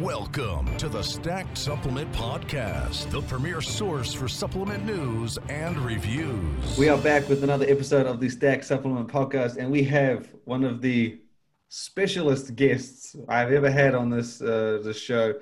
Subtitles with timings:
[0.00, 6.78] Welcome to the Stacked Supplement Podcast, the premier source for supplement news and reviews.
[6.78, 10.64] We are back with another episode of the Stacked Supplement Podcast, and we have one
[10.64, 11.20] of the
[11.68, 15.34] specialist guests I've ever had on this uh, this show,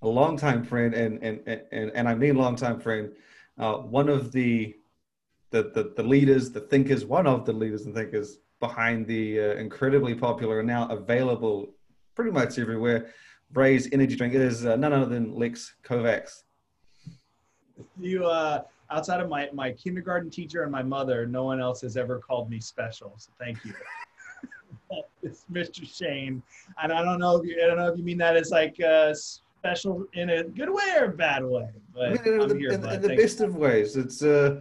[0.00, 1.40] a longtime friend, and and
[1.70, 3.12] and and I mean longtime friend,
[3.58, 4.76] uh, one of the,
[5.50, 9.54] the the the leaders, the thinkers, one of the leaders and thinkers behind the uh,
[9.56, 11.74] incredibly popular and now available
[12.14, 13.12] pretty much everywhere
[13.56, 14.34] Raze energy drink.
[14.34, 16.42] It is uh, none other than Lex Kovacs.
[17.98, 21.96] You, uh, outside of my, my kindergarten teacher and my mother, no one else has
[21.96, 23.14] ever called me special.
[23.16, 23.72] So thank you.
[25.22, 25.86] it's Mr.
[25.86, 26.42] Shane,
[26.82, 28.80] and I don't know if you, I don't know if you mean that as like
[28.80, 31.68] uh, special in a good way or a bad way.
[31.94, 33.46] But I mean, in, the, here, in, in the best you.
[33.46, 34.22] of ways, it's.
[34.22, 34.60] Uh,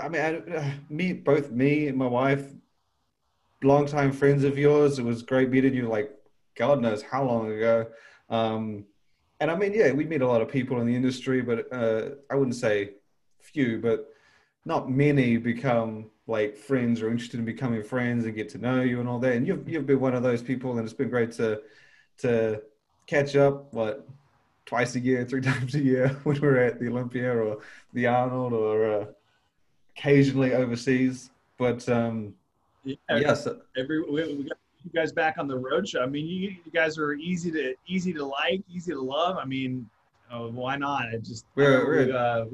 [0.00, 2.44] I mean, I, uh, me, both me and my wife,
[3.62, 4.98] longtime friends of yours.
[4.98, 5.88] It was great meeting you.
[5.88, 6.15] Like
[6.56, 7.86] God knows how long ago.
[8.28, 8.84] Um,
[9.40, 12.10] and I mean, yeah, we meet a lot of people in the industry, but uh,
[12.30, 12.94] I wouldn't say
[13.40, 14.08] few, but
[14.64, 18.98] not many become like friends or interested in becoming friends and get to know you
[18.98, 19.34] and all that.
[19.34, 21.60] And you've you've been one of those people, and it's been great to
[22.18, 22.62] to
[23.06, 23.72] catch up.
[23.72, 24.06] What
[24.64, 27.58] twice a year, three times a year when we're at the Olympia or
[27.92, 29.04] the Arnold or uh,
[29.96, 31.30] occasionally overseas.
[31.58, 32.34] But um,
[32.84, 36.02] yeah, yes, every we, we got you guys back on the road show.
[36.02, 39.36] I mean, you, you guys are easy to easy to like, easy to love.
[39.36, 39.88] I mean,
[40.30, 41.12] uh, why not?
[41.12, 42.44] It just we're, we're uh,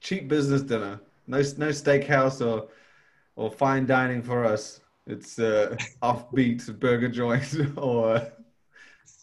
[0.00, 1.00] cheap business dinner.
[1.26, 2.68] No no steakhouse or
[3.36, 4.80] or fine dining for us.
[5.06, 8.20] It's uh, offbeat burger joint or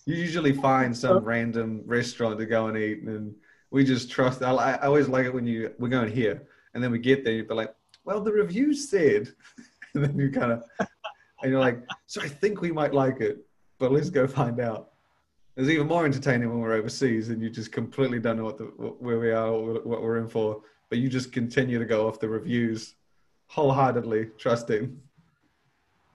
[0.05, 3.35] you usually find some random restaurant to go and eat and
[3.71, 6.91] we just trust I, I always like it when you we're going here and then
[6.91, 9.33] we get there you're like well the reviews said
[9.93, 10.63] and then you kind of
[11.41, 13.45] and you're like, so I think we might like it,
[13.79, 14.91] but let's go find out.
[15.55, 18.65] It's even more entertaining when we're overseas and you just completely don't know what the
[18.65, 22.19] where we are, or what we're in for, but you just continue to go off
[22.19, 22.95] the reviews
[23.47, 24.99] wholeheartedly, trusting.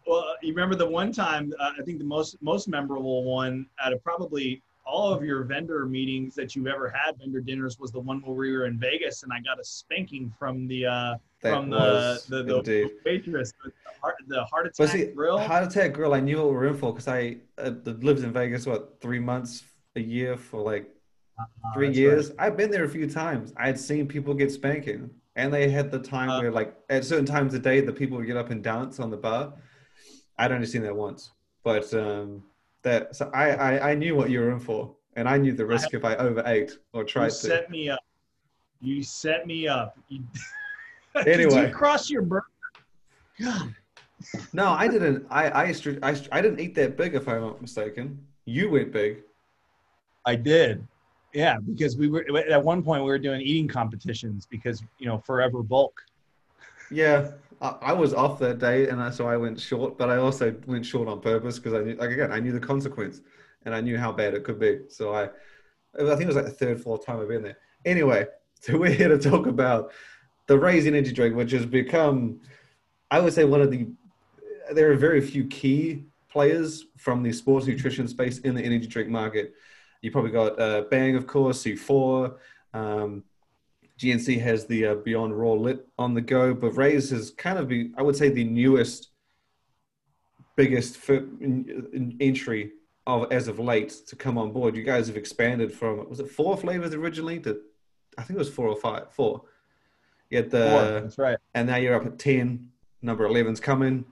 [0.06, 3.92] Well, you remember the one time uh, I think the most most memorable one out
[3.92, 8.00] of probably all of your vendor meetings that you've ever had, vendor dinners, was the
[8.00, 11.14] one where we were in Vegas and I got a spanking from the uh,
[11.50, 15.38] from the the, the waitress, the heart, the heart attack see, grill.
[15.38, 16.14] Heart attack grill.
[16.14, 19.18] I knew what we were in for because I uh, lived in Vegas what three
[19.18, 19.64] months
[19.96, 20.88] a year for like
[21.38, 21.44] uh,
[21.74, 22.30] three years.
[22.30, 22.46] Right.
[22.46, 23.52] I've been there a few times.
[23.56, 27.04] I had seen people get spanking, and they had the time uh, where like at
[27.04, 29.52] certain times of day the people would get up and dance on the bar.
[30.38, 31.30] I'd only seen that once,
[31.64, 32.44] but um,
[32.82, 35.66] that so I, I I knew what you were in for, and I knew the
[35.66, 37.36] risk I, if I overate or tried you to.
[37.36, 38.00] set me up.
[38.80, 39.98] You set me up.
[40.08, 40.22] You...
[41.14, 42.46] anyway, Did you cross your burger?
[43.40, 43.74] God.
[44.52, 45.26] No, I didn't.
[45.30, 48.24] I, I I I didn't eat that big, if I'm not mistaken.
[48.44, 49.22] You went big.
[50.24, 50.86] I did.
[51.34, 55.18] Yeah, because we were at one point we were doing eating competitions because you know
[55.18, 56.00] forever bulk.
[56.90, 59.96] Yeah, I, I was off that day, and I, so I went short.
[59.96, 62.60] But I also went short on purpose because I knew, like again, I knew the
[62.60, 63.22] consequence,
[63.64, 64.80] and I knew how bad it could be.
[64.88, 67.58] So I, I think it was like the third, fourth time I've been there.
[67.84, 68.26] Anyway,
[68.60, 69.92] so we're here to talk about
[70.52, 72.38] the Raze Energy Drink, which has become,
[73.10, 73.86] I would say, one of the.
[74.74, 79.08] There are very few key players from the sports nutrition space in the energy drink
[79.08, 79.54] market.
[80.02, 82.34] You probably got uh, Bang, of course, C4.
[82.74, 83.24] Um,
[83.98, 87.68] GNC has the uh, Beyond Raw Lit on the go, but Raze has kind of
[87.68, 89.08] been, I would say, the newest,
[90.54, 90.98] biggest
[92.20, 92.72] entry
[93.06, 94.76] of as of late to come on board.
[94.76, 97.58] You guys have expanded from was it four flavors originally to
[98.18, 99.44] I think it was four or five, four.
[100.32, 102.68] Had the four, that's right, and now you're up at ten.
[103.04, 104.04] Number 11's coming.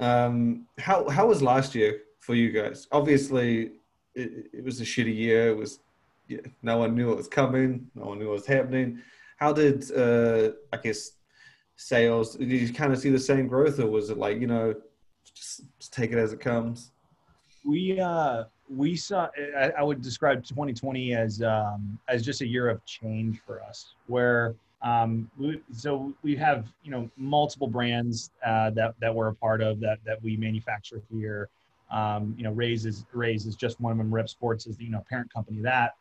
[0.00, 2.88] Um, how how was last year for you guys?
[2.92, 3.72] Obviously,
[4.14, 5.50] it, it was a shitty year.
[5.50, 5.80] It was
[6.26, 7.88] yeah, no one knew what was coming.
[7.94, 9.00] No one knew what was happening.
[9.38, 11.12] How did uh, I guess
[11.76, 12.36] sales?
[12.36, 14.74] Did you kind of see the same growth, or was it like you know,
[15.34, 16.92] just, just take it as it comes?
[17.64, 19.28] We uh, we saw.
[19.56, 23.94] I, I would describe 2020 as um, as just a year of change for us,
[24.06, 29.34] where um, we, so we have you know multiple brands uh, that that we're a
[29.34, 31.48] part of that that we manufacture here.
[31.90, 34.10] Um, you know, Raze is Raze is just one of them.
[34.10, 35.94] Repp Sports is the you know parent company that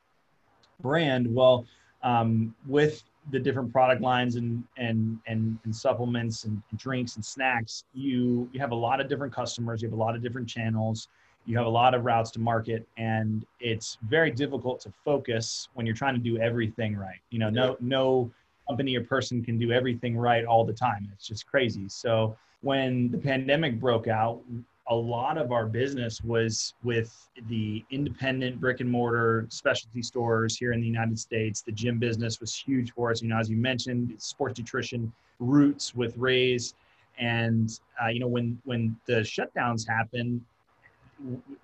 [0.82, 1.34] brand.
[1.34, 1.66] Well,
[2.04, 7.26] um, with the different product lines and and and, and supplements and, and drinks and
[7.26, 9.82] snacks, you you have a lot of different customers.
[9.82, 11.08] You have a lot of different channels.
[11.48, 15.86] You have a lot of routes to market, and it's very difficult to focus when
[15.86, 17.20] you're trying to do everything right.
[17.32, 18.32] You know, no no
[18.68, 21.10] company or person can do everything right all the time.
[21.14, 21.88] It's just crazy.
[21.90, 24.42] So when the pandemic broke out,
[24.90, 30.72] a lot of our business was with the independent brick and mortar specialty stores here
[30.72, 31.62] in the United States.
[31.62, 33.22] The gym business was huge for us.
[33.22, 36.74] You know, as you mentioned, sports nutrition roots with Raze,
[37.19, 40.42] and uh, you know when when the shutdowns happened,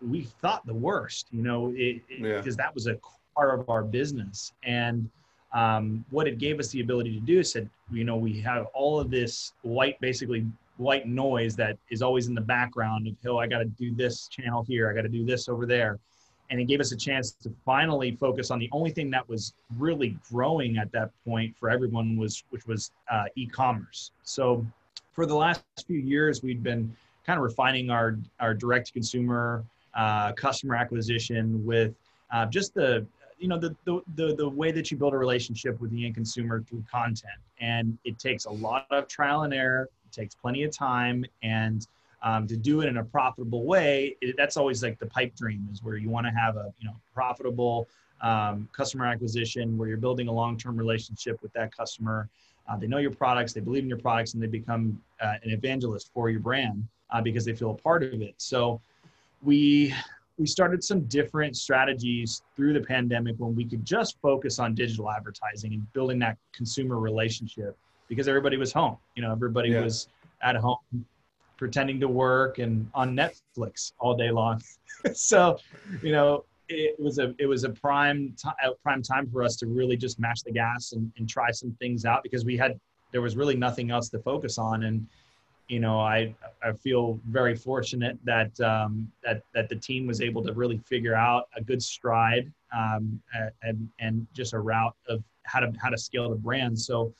[0.05, 1.27] we thought the worst.
[1.31, 2.41] You know, because yeah.
[2.57, 2.99] that was a
[3.35, 5.09] part of our business and.
[5.53, 8.65] Um, what it gave us the ability to do is said, you know, we have
[8.73, 10.45] all of this white, basically
[10.77, 14.27] white noise that is always in the background of, oh, I got to do this
[14.27, 15.99] channel here, I got to do this over there.
[16.49, 19.53] And it gave us a chance to finally focus on the only thing that was
[19.77, 24.11] really growing at that point for everyone was, which was uh, e-commerce.
[24.23, 24.65] So
[25.13, 26.95] for the last few years, we've been
[27.25, 29.63] kind of refining our, our direct consumer
[29.95, 31.93] uh, customer acquisition with
[32.31, 33.05] uh, just the
[33.43, 36.15] you know the, the, the the way that you build a relationship with the end
[36.15, 37.39] consumer through content.
[37.59, 41.85] And it takes a lot of trial and error It takes plenty of time and
[42.21, 45.67] um, to do it in a profitable way it, that's always like the pipe dream
[45.73, 47.89] is where you want to have a you know profitable
[48.21, 52.29] um, customer acquisition where you're building a long-term relationship with that customer.
[52.69, 55.51] Uh, they know your products they believe in your products and they become uh, an
[55.51, 58.35] evangelist for your brand uh, because they feel a part of it.
[58.37, 58.79] So
[59.41, 59.93] we
[60.37, 65.09] we started some different strategies through the pandemic when we could just focus on digital
[65.11, 67.77] advertising and building that consumer relationship
[68.07, 68.97] because everybody was home.
[69.15, 69.81] You know, everybody yeah.
[69.81, 70.07] was
[70.41, 70.77] at home
[71.57, 74.61] pretending to work and on Netflix all day long.
[75.13, 75.57] so,
[76.01, 78.49] you know, it was a it was a prime t-
[78.81, 82.05] prime time for us to really just match the gas and, and try some things
[82.05, 82.79] out because we had
[83.11, 85.05] there was really nothing else to focus on and
[85.67, 90.43] you know I I feel very fortunate that um, that that the team was able
[90.43, 93.21] to really figure out a good stride um,
[93.63, 97.13] and and just a route of how to how to scale the brand so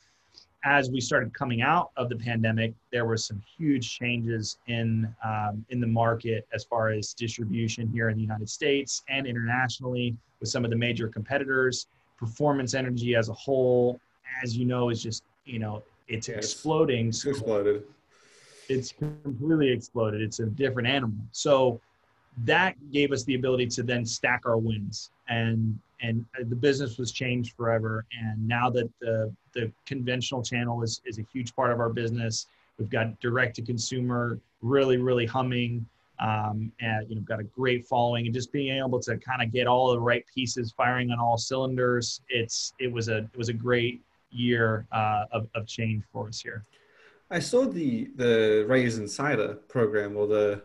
[0.64, 5.66] as we started coming out of the pandemic, there were some huge changes in um,
[5.70, 10.50] in the market as far as distribution here in the United States and internationally with
[10.50, 11.88] some of the major competitors.
[12.18, 14.00] Performance energy as a whole,
[14.42, 16.38] as you know, is just you know it's yes.
[16.38, 17.10] exploding.
[17.10, 17.84] It's exploded.
[18.70, 20.22] It's completely exploded.
[20.22, 21.18] It's a different animal.
[21.32, 21.80] So
[22.46, 27.14] that gave us the ability to then stack our wins and and the business was
[27.14, 28.06] changed forever.
[28.20, 32.48] And now that the the conventional channel is is a huge part of our business,
[32.78, 35.86] we've got direct to consumer really really humming.
[36.20, 39.52] Um, and you know got a great following and just being able to kind of
[39.52, 43.50] get all the right pieces firing on all cylinders it's it was a it was
[43.50, 44.00] a great
[44.30, 46.64] year uh, of, of change for us here
[47.34, 50.62] i saw the the Raze insider program or the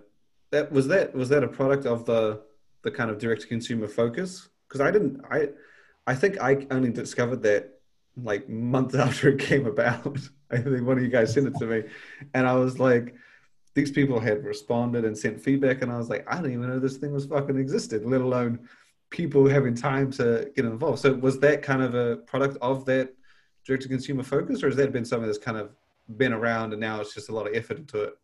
[0.50, 2.40] that was that was that a product of the
[2.82, 5.48] the kind of direct to consumer focus because I didn't I
[6.06, 7.80] I think I only discovered that
[8.16, 10.18] like months after it came about.
[10.50, 11.82] I think one of you guys sent it to me,
[12.32, 13.14] and I was like,
[13.74, 16.78] these people had responded and sent feedback, and I was like, I didn't even know
[16.78, 18.66] this thing was fucking existed, let alone
[19.10, 21.00] people having time to get involved.
[21.00, 23.14] So was that kind of a product of that
[23.66, 25.70] direct to consumer focus, or has that been something that's kind of
[26.16, 28.18] been around and now it's just a lot of effort into it?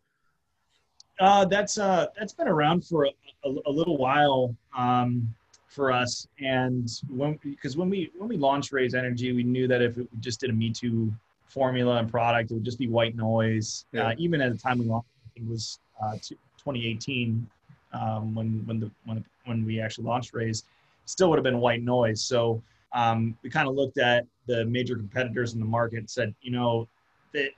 [1.19, 3.09] Uh, that's uh, that's been around for a,
[3.45, 4.55] a, a little while.
[4.77, 5.33] Um,
[5.75, 6.27] for us.
[6.39, 10.07] And when because when we when we launched Raze Energy, we knew that if it
[10.21, 11.13] just did a Me Too
[11.47, 13.85] formula and product, it would just be white noise.
[13.91, 14.07] Yeah.
[14.07, 17.47] Uh, even at the time we launched, it was uh, 2018
[17.93, 20.63] um, when when the when when we actually launched Raze,
[21.03, 22.23] still would have been white noise.
[22.23, 22.63] So
[22.93, 26.51] um, we kind of looked at the major competitors in the market and said, you
[26.51, 26.87] know,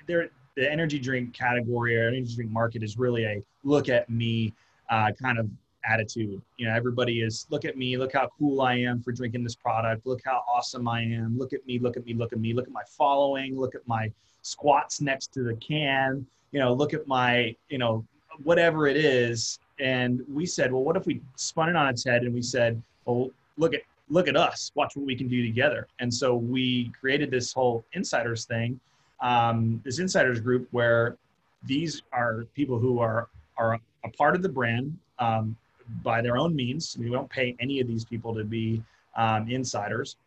[0.08, 4.54] the, the energy drink category or energy drink market is really a look at me
[4.90, 5.50] uh, kind of
[5.86, 6.42] attitude.
[6.58, 9.56] You know, everybody is look at me, look how cool I am for drinking this
[9.56, 12.54] product, look how awesome I am, look at me, look at me, look at me,
[12.54, 16.94] look at my following, look at my squats next to the can, you know, look
[16.94, 18.06] at my, you know,
[18.44, 19.60] whatever it is.
[19.80, 22.82] And we said, well, what if we spun it on its head and we said,
[23.06, 25.88] well, look at look at us, watch what we can do together.
[26.00, 28.80] And so we created this whole insiders thing,
[29.22, 31.18] um, this insiders group where
[31.64, 34.98] these are people who are are a part of the brand.
[35.20, 35.56] Um,
[36.04, 36.96] by their own means.
[37.00, 38.84] We don't pay any of these people to be
[39.16, 40.18] um, insiders,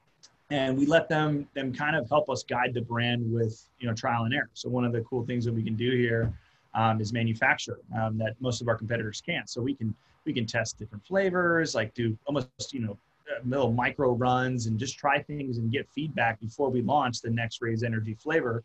[0.50, 3.94] and we let them them kind of help us guide the brand with you know
[3.94, 4.50] trial and error.
[4.54, 6.32] So one of the cool things that we can do here
[6.74, 9.48] um, is manufacture um, that most of our competitors can't.
[9.48, 9.94] So we can
[10.24, 12.98] we can test different flavors, like do almost you know
[13.44, 17.62] little micro runs and just try things and get feedback before we launch the next
[17.62, 18.64] Raze Energy flavor.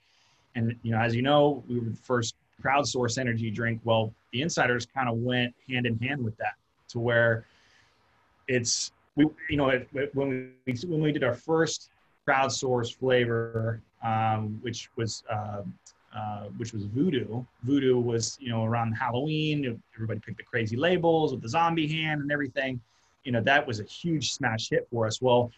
[0.56, 3.82] And you know, as you know, we were the first crowdsource energy drink.
[3.84, 6.56] Well, the insiders kind of went hand in hand with that
[6.90, 7.46] to where
[8.48, 9.82] it's we you know
[10.14, 11.90] when we when we did our first
[12.28, 15.62] crowdsourced flavor, um, which was uh,
[16.16, 17.44] uh, which was Voodoo.
[17.64, 19.82] Voodoo was you know around Halloween.
[19.96, 22.80] Everybody picked the crazy labels with the zombie hand and everything.
[23.24, 25.22] You know that was a huge smash hit for us.
[25.22, 25.52] Well,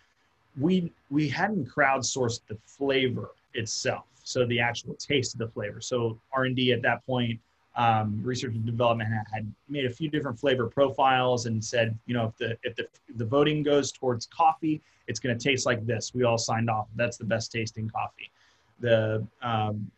[0.59, 5.79] we we hadn't crowdsourced the flavor itself, so the actual taste of the flavor.
[5.81, 7.39] So R and D at that point
[7.75, 12.25] um, research and development had made a few different flavor profiles and said, you know,
[12.25, 16.13] if the if the, the voting goes towards coffee, it's going to taste like this.
[16.13, 16.87] We all signed off.
[16.95, 18.31] That's the best tasting coffee.
[18.79, 19.89] The um,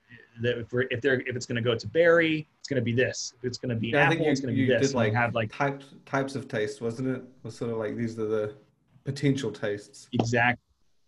[0.41, 2.93] the, if, if they're if it's going to go to berry, it's going to be
[2.93, 3.33] this.
[3.39, 4.89] If it's going to be yeah, apple, you, it's going to be this.
[4.89, 7.15] Did like have like types types of taste, wasn't it?
[7.15, 7.23] it?
[7.43, 8.55] Was sort of like these are the
[9.05, 10.09] potential tastes.
[10.11, 10.61] Exactly.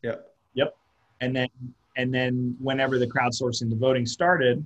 [0.03, 0.33] Yep.
[0.53, 0.75] Yep.
[1.19, 1.49] And then
[1.95, 4.65] and then whenever the crowdsourcing the voting started,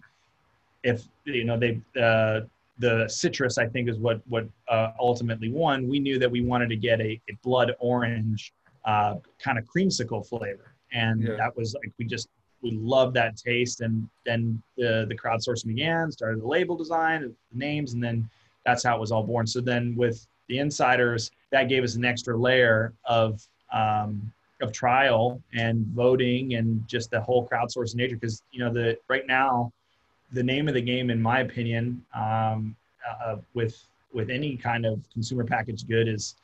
[0.83, 2.41] if you know they uh,
[2.79, 5.87] the citrus I think is what what uh, ultimately won.
[5.87, 8.53] We knew that we wanted to get a, a blood orange
[8.85, 11.35] uh, kind of creamsicle flavor, and yeah.
[11.37, 12.29] that was like we just
[12.61, 13.81] we loved that taste.
[13.81, 18.29] And then the the crowdsourcing began, started the label design, the names, and then
[18.65, 19.47] that's how it was all born.
[19.47, 23.41] So then with the insiders, that gave us an extra layer of
[23.73, 28.97] um, of trial and voting and just the whole crowdsourcing nature because you know the
[29.09, 29.71] right now
[30.31, 32.75] the name of the game, in my opinion, um,
[33.09, 36.35] uh, with with any kind of consumer packaged good is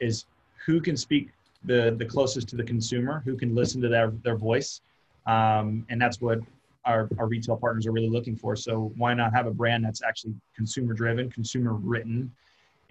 [0.00, 0.26] is
[0.64, 1.30] who can speak
[1.64, 4.80] the the closest to the consumer, who can listen to their their voice,
[5.26, 6.38] um, and that's what
[6.84, 8.56] our, our retail partners are really looking for.
[8.56, 12.30] So why not have a brand that's actually consumer driven, consumer written,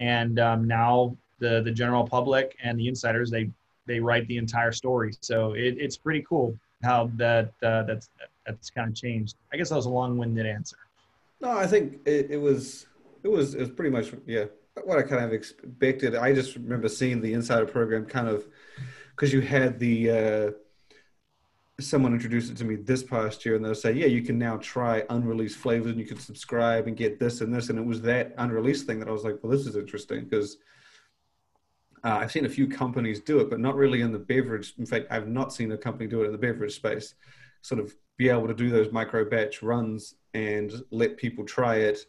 [0.00, 3.50] and um, now the the general public and the insiders they
[3.86, 5.12] they write the entire story.
[5.20, 8.10] So it, it's pretty cool how that uh, that's
[8.46, 9.36] that's kind of changed.
[9.52, 10.76] I guess that was a long-winded answer.
[11.40, 12.86] No, I think it, it was
[13.22, 14.44] it was it was pretty much yeah
[14.84, 16.14] what I kind of expected.
[16.14, 18.46] I just remember seeing the insider program kind of
[19.10, 20.50] because you had the uh,
[21.80, 24.56] someone introduced it to me this past year, and they'll say, yeah, you can now
[24.58, 28.00] try unreleased flavors, and you can subscribe and get this and this, and it was
[28.02, 30.58] that unreleased thing that I was like, well, this is interesting because.
[32.04, 34.74] Uh, I've seen a few companies do it, but not really in the beverage.
[34.78, 37.14] In fact, I've not seen a company do it in the beverage space.
[37.60, 42.06] Sort of be able to do those micro batch runs and let people try it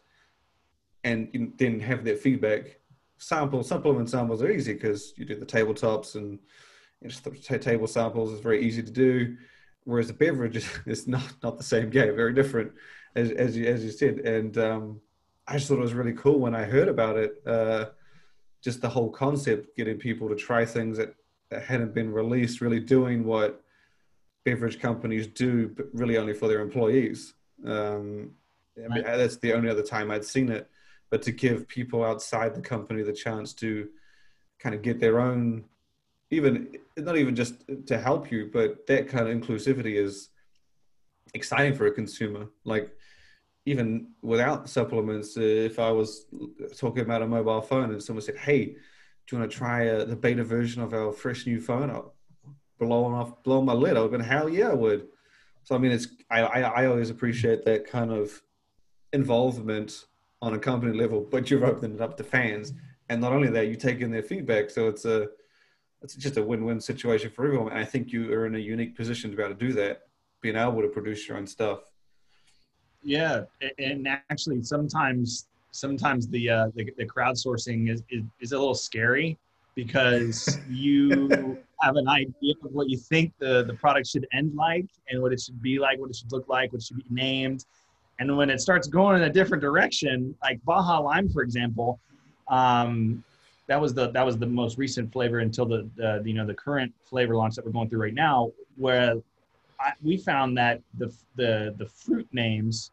[1.04, 2.78] and then have their feedback.
[3.18, 6.38] Sample supplement samples are easy because you do the tabletops and
[7.00, 9.36] the table samples is very easy to do.
[9.84, 12.72] Whereas the beverage is not not the same game, very different,
[13.14, 14.20] as as you as you said.
[14.20, 15.00] And um,
[15.46, 17.42] I just thought it was really cool when I heard about it.
[17.46, 17.86] Uh,
[18.64, 21.14] just the whole concept, getting people to try things that,
[21.50, 23.62] that hadn't been released, really doing what
[24.44, 27.34] beverage companies do, but really only for their employees.
[27.66, 28.30] Um,
[28.82, 30.68] I mean, that's the only other time I'd seen it.
[31.10, 33.88] But to give people outside the company the chance to
[34.58, 35.64] kind of get their own,
[36.30, 37.54] even not even just
[37.86, 40.30] to help you, but that kind of inclusivity is
[41.34, 42.48] exciting for a consumer.
[42.64, 42.90] Like
[43.66, 46.26] even without supplements, if I was
[46.76, 48.74] talking about a mobile phone and someone said, "Hey, do
[49.30, 52.14] you want to try uh, the beta version of our fresh new phone?" I'll,
[52.78, 54.20] blowing off, blowing my lid open.
[54.20, 55.08] Hell yeah, I would.
[55.62, 58.42] So I mean, it's I, I, I always appreciate that kind of
[59.12, 60.06] involvement
[60.42, 62.74] on a company level, but you're opening it up to fans,
[63.08, 64.68] and not only that, you take in their feedback.
[64.68, 65.28] So it's a
[66.02, 67.72] it's just a win-win situation for everyone.
[67.72, 70.02] And I think you are in a unique position to be able to do that,
[70.42, 71.93] being able to produce your own stuff.
[73.04, 73.42] Yeah,
[73.78, 79.38] and actually, sometimes sometimes the uh, the, the crowdsourcing is, is is a little scary
[79.74, 84.86] because you have an idea of what you think the, the product should end like
[85.10, 87.66] and what it should be like, what it should look like, what should be named.
[88.20, 91.98] And when it starts going in a different direction, like Baja Lime, for example,
[92.48, 93.24] um,
[93.66, 96.54] that was the that was the most recent flavor until the, the you know the
[96.54, 99.16] current flavor launch that we're going through right now, where
[99.80, 102.90] I, we found that the the the fruit names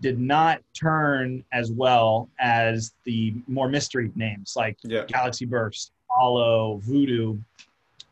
[0.00, 5.04] did not turn as well as the more mystery names like yeah.
[5.06, 7.38] Galaxy Burst hollow voodoo.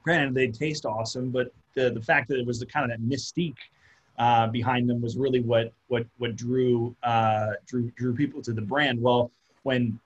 [0.05, 3.07] Granted, they taste awesome, but the the fact that it was the kind of that
[3.07, 3.57] mystique
[4.19, 8.63] uh, behind them was really what what what drew uh, drew drew people to the
[8.63, 9.01] brand.
[9.01, 9.31] Well,
[9.63, 9.99] when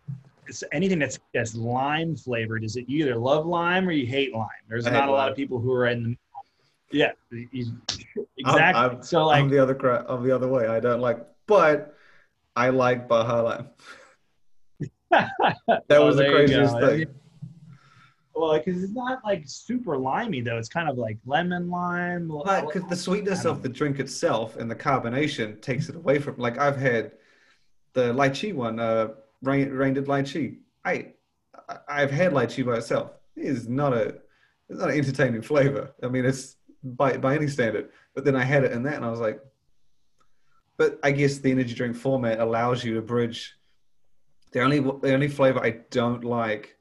[0.47, 4.35] it's anything that's that's lime flavored, is it you either love lime or you hate
[4.35, 4.49] lime?
[4.69, 6.17] There's not a lot of people who are in the
[6.93, 7.81] yeah, exactly.
[8.45, 10.67] I'm, I'm, so like I'm the other I'm the other way.
[10.67, 11.95] I don't like, but
[12.57, 13.69] I like Baja Lime.
[15.11, 15.31] that
[15.91, 17.07] oh, was the craziest thing.
[18.35, 20.57] Well, because it's not like super limey though.
[20.57, 22.29] It's kind of like lemon lime.
[22.29, 26.37] Because the sweetness of the drink itself and the carbonation takes it away from.
[26.39, 27.13] Like I've had
[27.93, 29.09] the lychee one, uh,
[29.43, 30.59] Reign, Reign did lychee.
[30.85, 31.13] I
[31.87, 33.13] I've had lychee by itself.
[33.37, 34.19] It is not a
[34.69, 35.95] it's not an entertaining flavor.
[36.03, 37.91] I mean, it's by by any standard.
[38.15, 39.41] But then I had it in that, and I was like,
[40.77, 43.55] but I guess the energy drink format allows you to bridge.
[44.53, 46.77] The only the only flavor I don't like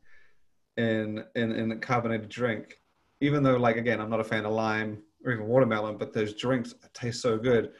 [0.78, 2.80] in in in a carbonated drink,
[3.22, 6.34] even though like again I'm not a fan of lime or even watermelon, but those
[6.34, 7.72] drinks taste so good,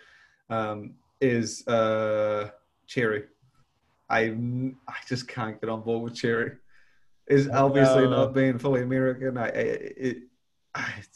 [0.50, 2.52] um, is uh,
[2.88, 3.24] cherry.
[4.10, 4.36] I
[4.88, 6.52] I just can't get on board with cherry.
[7.28, 9.38] Is obviously not being fully American.
[9.38, 10.22] I it, I,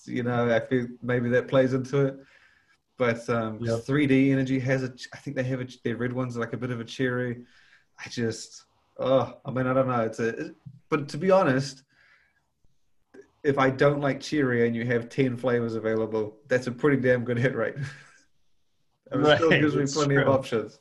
[0.05, 2.17] you know I feel maybe that plays into it.
[2.97, 3.79] But um, yep.
[3.79, 4.93] 3D Energy has a.
[5.13, 7.43] I think they have a, their red ones like a bit of a cherry.
[8.03, 8.65] I just
[8.97, 10.01] oh I mean I don't know.
[10.01, 10.51] It's a
[10.89, 11.83] but to be honest,
[13.43, 17.25] if I don't like cherry and you have ten flavors available, that's a pretty damn
[17.25, 17.75] good hit rate.
[19.12, 20.24] it right, still gives me plenty true.
[20.24, 20.79] of options.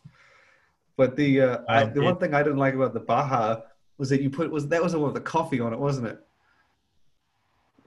[0.96, 3.62] But the uh, I, the it, one thing I didn't like about the Baja
[3.98, 6.06] was that you put was that was the one with the coffee on it, wasn't
[6.06, 6.20] it?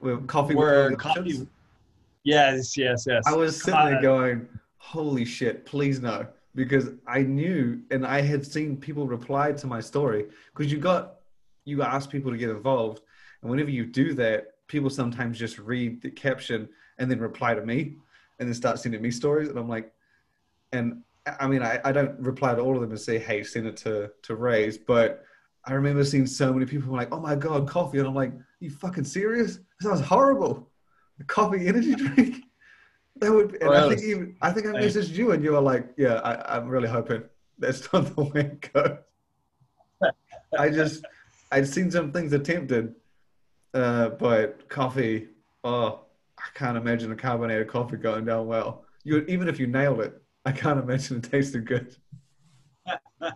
[0.00, 0.54] With coffee.
[0.54, 1.46] Where with coffee.
[2.24, 3.24] Yes, yes, yes.
[3.26, 5.66] I was sitting there uh, going, "Holy shit!
[5.66, 10.70] Please no," because I knew and I had seen people reply to my story because
[10.70, 11.16] you got
[11.64, 13.00] you ask people to get involved,
[13.42, 17.64] and whenever you do that, people sometimes just read the caption and then reply to
[17.64, 17.96] me,
[18.38, 19.92] and then start sending me stories, and I'm like,
[20.72, 21.02] and
[21.40, 23.76] I mean, I, I don't reply to all of them and say, hey, send it
[23.78, 24.78] to, to Raze.
[24.78, 25.24] But
[25.64, 27.98] I remember seeing so many people like, oh my God, coffee.
[27.98, 29.60] And I'm like, you fucking serious?
[29.80, 30.68] That sounds horrible.
[31.20, 32.44] A coffee energy drink?
[33.16, 35.88] That would, and I think even, I think I messaged you and you were like,
[35.96, 37.24] yeah, I, I'm really hoping
[37.58, 38.98] that's not the way it goes.
[40.58, 41.04] I just,
[41.50, 42.94] I'd seen some things attempted,
[43.74, 45.28] uh, but coffee,
[45.64, 46.00] oh,
[46.38, 48.84] I can't imagine a carbonated coffee going down well.
[49.04, 51.96] You even if you nailed it, I can't imagine it tasted good.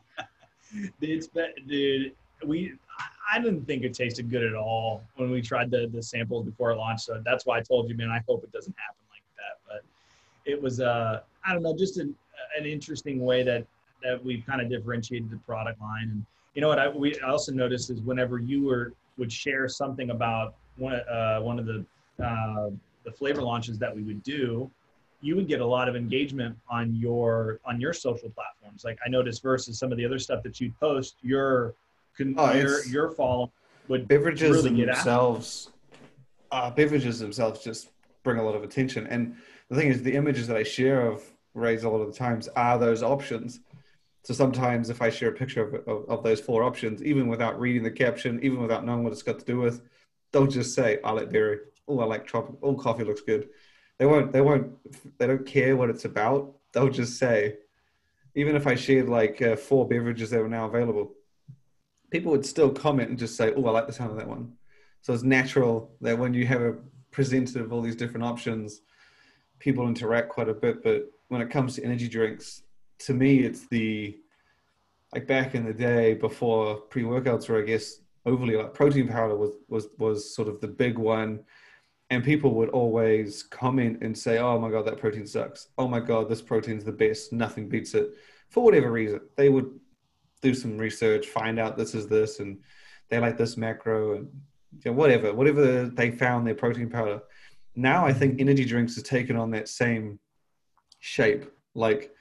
[1.01, 2.15] it's bad, dude.
[2.45, 2.75] We
[3.33, 6.71] I didn't think it tasted good at all when we tried the the samples before
[6.71, 7.05] it launched.
[7.05, 8.11] So that's why I told you, man.
[8.11, 9.59] I hope it doesn't happen like that.
[9.67, 12.15] But it was uh I don't know, just an
[12.59, 13.67] an interesting way that
[14.03, 16.11] that we've kind of differentiated the product line.
[16.11, 20.11] And you know what I we also noticed is whenever you were would share something
[20.11, 21.85] about one uh one of the
[22.23, 22.69] uh,
[23.05, 24.71] the flavor launches that we would do
[25.23, 28.85] you would get a lot of engagement on your on your social platforms.
[28.85, 31.75] Like I noticed versus some of the other stuff that you post, your
[32.37, 33.53] oh, your your follow
[33.89, 35.71] would beverages really themselves.
[36.51, 37.89] Uh, beverages themselves just
[38.23, 39.37] bring a lot of attention, and
[39.69, 41.23] the thing is, the images that I share of
[41.55, 43.61] Raze a lot of the times are those options.
[44.25, 47.59] So sometimes, if I share a picture of, of, of those four options, even without
[47.59, 49.83] reading the caption, even without knowing what it's got to do with,
[50.31, 52.59] they'll just say, "I like dairy." Oh, I like tropical.
[52.63, 53.49] Oh, coffee looks good
[54.03, 54.33] they won't.
[54.33, 54.73] They won't.
[55.19, 56.57] They don't care what it's about.
[56.73, 57.59] They'll just say,
[58.35, 61.13] even if I shared like uh, four beverages that are now available,
[62.13, 64.53] people would still comment and just say, "Oh, I like the sound of that one."
[65.01, 66.77] So it's natural that when you have a
[67.11, 68.83] presented of all these different options,
[69.59, 70.83] people interact quite a bit.
[70.83, 72.63] But when it comes to energy drinks,
[73.01, 74.19] to me, it's the
[75.15, 79.37] like back in the day before pre workouts were, I guess, overly like protein powder
[79.37, 81.45] was was was sort of the big one
[82.11, 85.69] and people would always comment and say, "Oh my god, that protein sucks.
[85.79, 87.33] Oh my god, this protein's the best.
[87.33, 88.11] Nothing beats it."
[88.51, 89.71] For whatever reason, they would
[90.43, 92.59] do some research, find out this is this, and
[93.09, 94.29] they like this macro, and
[94.85, 97.21] you know, whatever, whatever they found their protein powder.
[97.75, 100.19] Now I think energy drinks has taken on that same
[100.99, 101.51] shape.
[101.75, 102.15] Like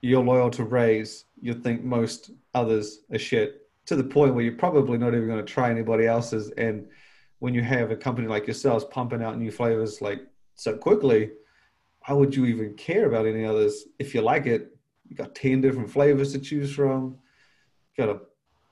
[0.00, 4.56] you're loyal to Raze, you think most others are shit to the point where you're
[4.56, 6.86] probably not even going to try anybody else's and
[7.38, 10.20] when you have a company like yourselves pumping out new flavors like
[10.54, 11.32] so quickly,
[12.06, 13.84] why would you even care about any others?
[13.98, 17.18] If you like it, you got 10 different flavors to choose from,
[17.96, 18.20] got a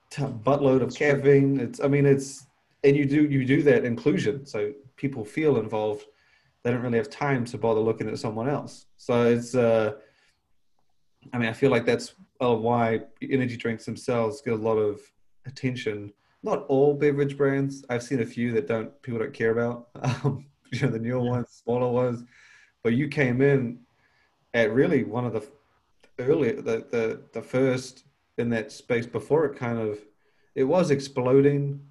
[0.09, 1.59] t- buttload of caffeine.
[1.59, 2.47] It's, I mean, it's,
[2.83, 4.45] and you do, you do that inclusion.
[4.45, 6.05] So people feel involved.
[6.63, 8.85] They don't really have time to bother looking at someone else.
[8.97, 9.93] So it's, uh,
[11.33, 14.99] I mean, I feel like that's uh, why energy drinks themselves get a lot of
[15.45, 17.85] attention not all beverage brands.
[17.89, 19.87] I've seen a few that don't people don't care about.
[20.23, 22.23] Um, you know, the newer ones, smaller ones.
[22.83, 23.79] But you came in
[24.55, 25.47] at really one of the
[26.17, 28.05] early, the the the first
[28.37, 29.99] in that space before it kind of
[30.55, 31.81] it was exploding,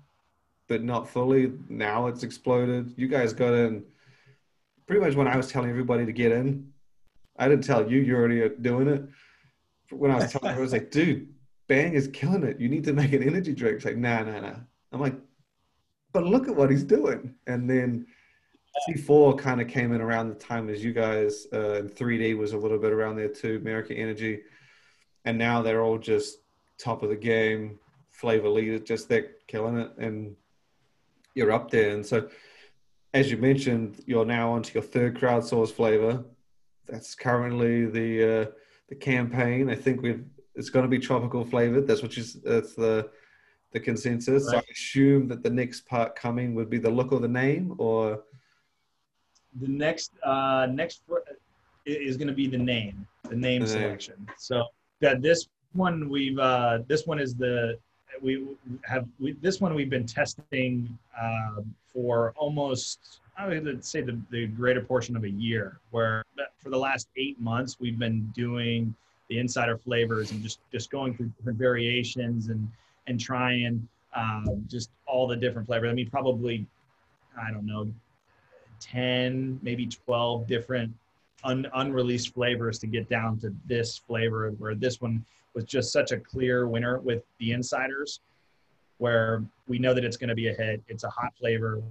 [0.68, 1.52] but not fully.
[1.68, 2.94] Now it's exploded.
[2.96, 3.84] You guys got in
[4.86, 6.72] pretty much when I was telling everybody to get in.
[7.38, 9.04] I didn't tell you; you're already doing it.
[9.90, 11.32] When I was telling, I was like, "Dude,
[11.72, 12.60] Bang is killing it.
[12.60, 13.76] You need to make an energy drink.
[13.76, 14.56] It's like, nah, nah, nah.
[14.92, 15.14] I'm like,
[16.12, 17.34] but look at what he's doing.
[17.46, 18.06] And then
[18.88, 22.52] C4 kind of came in around the time as you guys, uh, and 3D was
[22.52, 24.40] a little bit around there too, American Energy.
[25.24, 26.38] And now they're all just
[26.78, 27.78] top of the game,
[28.10, 29.92] flavor leader, just they're killing it.
[29.98, 30.36] And
[31.34, 31.90] you're up there.
[31.90, 32.28] And so,
[33.14, 36.24] as you mentioned, you're now onto your third crowdsource flavor.
[36.86, 38.46] That's currently the uh,
[38.88, 39.70] the campaign.
[39.70, 41.86] I think we've it's going to be tropical flavored.
[41.86, 42.24] That's what you.
[42.44, 43.10] That's the
[43.72, 44.44] the consensus.
[44.46, 44.52] Right.
[44.52, 47.74] So I assume that the next part coming would be the look or the name,
[47.78, 48.22] or
[49.60, 51.02] the next uh, next
[51.86, 54.14] is going to be the name, the name the selection.
[54.18, 54.34] Name.
[54.38, 54.64] So
[55.02, 57.78] that this one we've uh, this one is the
[58.22, 58.46] we
[58.84, 61.60] have we, this one we've been testing uh,
[61.92, 65.78] for almost I would say the, the greater portion of a year.
[65.90, 66.24] Where
[66.56, 68.94] for the last eight months we've been doing
[69.28, 72.68] the insider flavors and just just going through different variations and
[73.06, 75.90] and trying uh, just all the different flavors.
[75.90, 76.66] I mean, probably
[77.40, 77.92] I don't know,
[78.80, 80.92] ten maybe twelve different
[81.44, 85.24] un, unreleased flavors to get down to this flavor where this one
[85.54, 88.20] was just such a clear winner with the insiders
[88.98, 90.82] where we know that it's going to be a hit.
[90.88, 91.82] It's a hot flavor.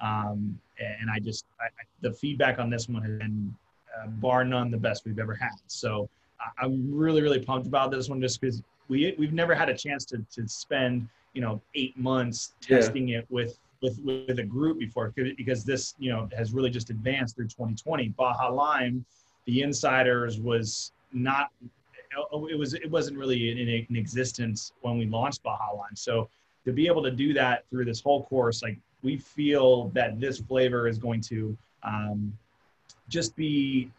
[0.00, 1.66] Um, and i just I,
[2.00, 3.54] the feedback on this one has been
[3.96, 5.52] uh, bar none the best we've ever had.
[5.68, 6.08] So
[6.40, 9.76] I, i'm really really pumped about this one just because we, we've never had a
[9.76, 13.18] chance to, to spend you know eight months testing yeah.
[13.18, 17.36] it with with with a group before because this you know has really just advanced
[17.36, 18.08] through 2020.
[18.08, 19.04] Baja Lime,
[19.44, 21.50] the insiders was not
[22.50, 25.94] it was it wasn't really in, in existence when we launched Baja Lime.
[25.94, 26.28] So
[26.64, 30.38] to be able to do that through this whole course, like we feel that this
[30.38, 32.36] flavor is going to um,
[33.08, 33.90] just be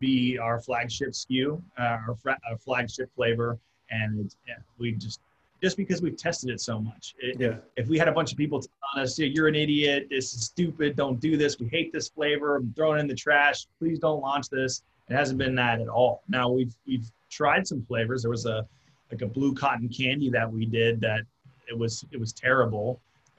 [0.00, 3.56] be our flagship SKU, uh, our, our flagship flavor,
[3.90, 5.20] and yeah, we just
[5.62, 7.14] just because we've tested it so much.
[7.20, 7.56] It, yeah.
[7.76, 10.08] If we had a bunch of people telling us, "You're an idiot.
[10.10, 10.96] This is stupid.
[10.96, 11.58] Don't do this.
[11.58, 12.56] We hate this flavor.
[12.56, 13.66] I'm throwing it in the trash.
[13.78, 16.22] Please don't launch this." It hasn't been that at all.
[16.28, 18.22] Now we've we've tried some flavors.
[18.22, 18.66] There was a
[19.10, 21.22] like a blue cotton candy that we did that
[21.68, 23.00] it was it was terrible.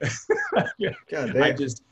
[1.10, 1.82] God I just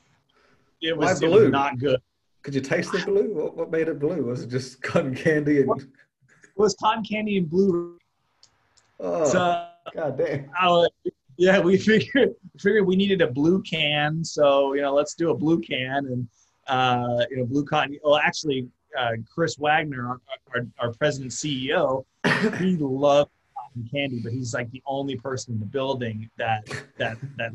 [0.81, 2.01] it was, it was not good.
[2.42, 3.33] Could you taste the blue?
[3.33, 4.25] What, what made it blue?
[4.25, 5.70] Was it just cotton candy and?
[5.81, 7.98] It was cotton candy and blue.
[8.98, 9.25] Oh.
[9.25, 10.51] So, God damn.
[10.59, 10.88] I,
[11.37, 15.37] yeah, we figured figured we needed a blue can, so you know, let's do a
[15.37, 16.29] blue can and
[16.68, 17.99] uh, you know, blue cotton.
[18.05, 18.68] Well, actually,
[18.99, 20.21] uh, Chris Wagner, our,
[20.55, 22.05] our, our president CEO,
[22.59, 26.66] he loved cotton candy, but he's like the only person in the building that
[26.99, 27.53] that that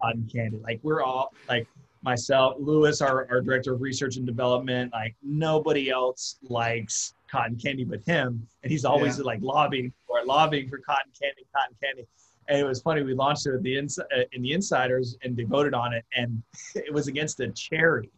[0.00, 0.58] cotton candy.
[0.62, 1.66] Like we're all like
[2.02, 7.84] myself, Lewis, our, our director of research and development, like nobody else likes cotton candy
[7.84, 9.24] but him, and he's always yeah.
[9.24, 12.06] like lobbying for lobbying for cotton candy, cotton candy.
[12.48, 13.02] And it was funny.
[13.02, 16.04] We launched it with the ins- uh, in the insiders, and they voted on it,
[16.16, 16.42] and
[16.74, 18.10] it was against the cherry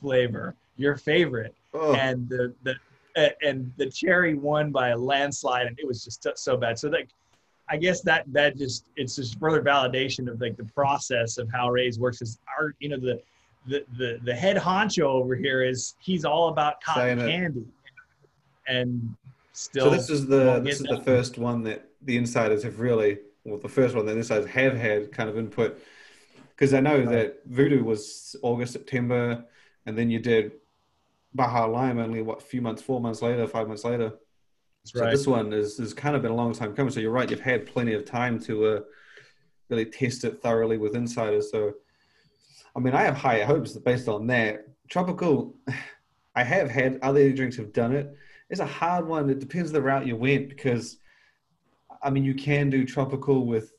[0.00, 1.94] flavor, your favorite, oh.
[1.94, 2.74] and the the
[3.42, 6.78] and the cherry won by a landslide, and it was just so bad.
[6.78, 7.08] So like.
[7.68, 11.70] I guess that that just it's just further validation of like the process of how
[11.70, 12.20] Raze works.
[12.20, 13.22] Is our you know the
[13.66, 17.60] the the the head honcho over here is he's all about cotton Saying candy.
[17.60, 17.66] It
[18.66, 19.16] and
[19.52, 19.86] still.
[19.86, 23.58] So this is the this is the first one that the insiders have really, well,
[23.58, 25.80] the first one that the insiders have had kind of input,
[26.50, 27.08] because I know right.
[27.08, 29.44] that Voodoo was August September,
[29.86, 30.52] and then you did
[31.34, 34.12] Baja Lime only what a few months, four months later, five months later.
[34.84, 35.10] That's so right.
[35.10, 36.92] this one is has kind of been a long time coming.
[36.92, 38.80] So you're right, you've had plenty of time to uh,
[39.68, 41.50] really test it thoroughly with insiders.
[41.50, 41.72] So,
[42.76, 44.66] I mean, I have higher hopes based on that.
[44.88, 45.56] Tropical,
[46.34, 48.16] I have had other drinks have done it
[48.52, 49.30] it's a hard one.
[49.30, 50.98] It depends the route you went because,
[52.02, 53.72] I mean, you can do tropical with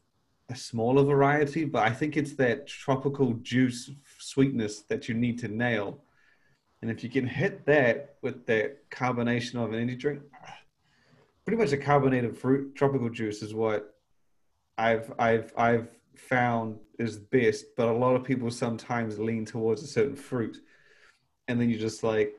[0.49, 5.47] a smaller variety, but I think it's that tropical juice sweetness that you need to
[5.47, 6.03] nail.
[6.81, 10.21] And if you can hit that with that carbonation of an energy drink,
[11.45, 13.95] pretty much a carbonated fruit tropical juice is what
[14.77, 17.65] I've I've I've found is best.
[17.77, 20.57] But a lot of people sometimes lean towards a certain fruit,
[21.47, 22.35] and then you just like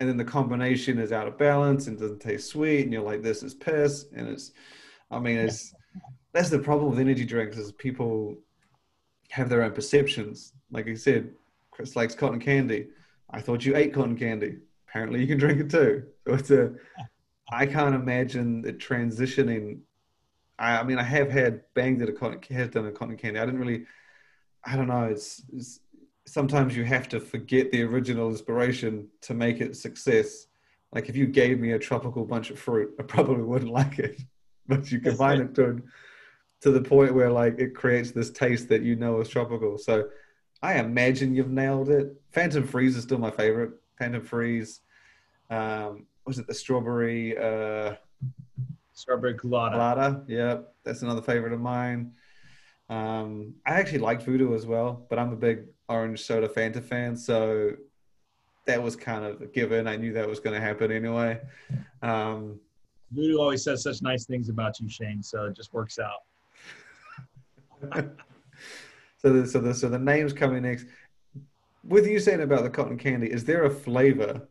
[0.00, 3.22] and then the combination is out of balance and doesn't taste sweet, and you're like,
[3.22, 4.52] this is piss, and it's,
[5.10, 5.74] I mean, it's
[6.32, 8.36] that's the problem with energy drinks is people
[9.30, 10.52] have their own perceptions.
[10.70, 11.30] Like I said,
[11.70, 12.88] Chris likes cotton candy.
[13.30, 14.58] I thought you ate cotton candy.
[14.88, 16.04] Apparently, you can drink it too.
[16.26, 16.72] So it's a,
[17.50, 19.80] I can't imagine it transitioning.
[20.60, 23.40] I, I mean, I have had banged at a cotton, has done a cotton candy.
[23.40, 23.86] I didn't really,
[24.64, 25.06] I don't know.
[25.06, 25.80] It's, it's
[26.26, 30.46] sometimes you have to forget the original inspiration to make it success.
[30.92, 34.20] Like if you gave me a tropical bunch of fruit, I probably wouldn't like it.
[34.70, 35.82] But you combine it to
[36.62, 39.78] to the point where like it creates this taste that you know is tropical.
[39.78, 40.08] So
[40.62, 42.14] I imagine you've nailed it.
[42.32, 43.72] Phantom Freeze is still my favorite.
[43.98, 44.80] Phantom Freeze.
[45.48, 47.36] Um, was it the strawberry?
[47.36, 47.94] Uh,
[48.92, 49.76] strawberry colada.
[49.76, 50.24] Colada.
[50.28, 52.12] Yeah, that's another favorite of mine.
[52.88, 57.16] Um, I actually liked Voodoo as well, but I'm a big orange soda Fanta fan,
[57.16, 57.72] so
[58.66, 59.86] that was kind of a given.
[59.86, 61.40] I knew that was going to happen anyway.
[62.02, 62.60] Um,
[63.12, 65.22] Voodoo always says such nice things about you, Shane.
[65.22, 66.22] So it just works out.
[69.18, 70.86] so, the, so the so the names coming next.
[71.82, 74.46] With you saying about the cotton candy, is there a flavor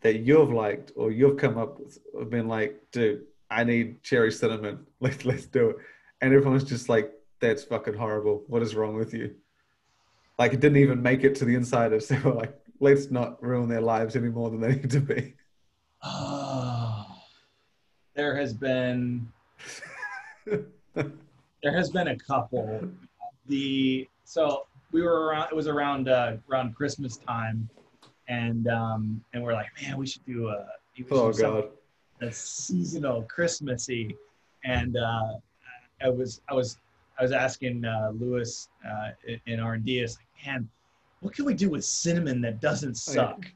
[0.00, 4.32] that you've liked or you've come up with, or been like, dude, I need cherry
[4.32, 4.86] cinnamon.
[5.00, 5.76] Let's let's do it.
[6.20, 8.44] And everyone's just like, that's fucking horrible.
[8.46, 9.34] What is wrong with you?
[10.38, 12.08] Like it didn't even make it to the insiders.
[12.08, 15.34] They were like, let's not ruin their lives any more than they need to be.
[16.02, 16.41] Oh,
[18.14, 19.30] there has been
[20.46, 22.88] there has been a couple.
[23.46, 25.48] The so we were around.
[25.50, 27.68] It was around uh, around Christmas time,
[28.28, 30.66] and um, and we're like, man, we should do a.
[30.96, 31.68] should Oh do god.
[32.20, 34.16] a seasonal Christmassy,
[34.64, 35.34] and uh,
[36.02, 36.78] I was I was
[37.18, 40.68] I was asking uh, Lewis uh, in- in R and D, it's like, man,
[41.20, 43.46] what can we do with cinnamon that doesn't Oh, suck?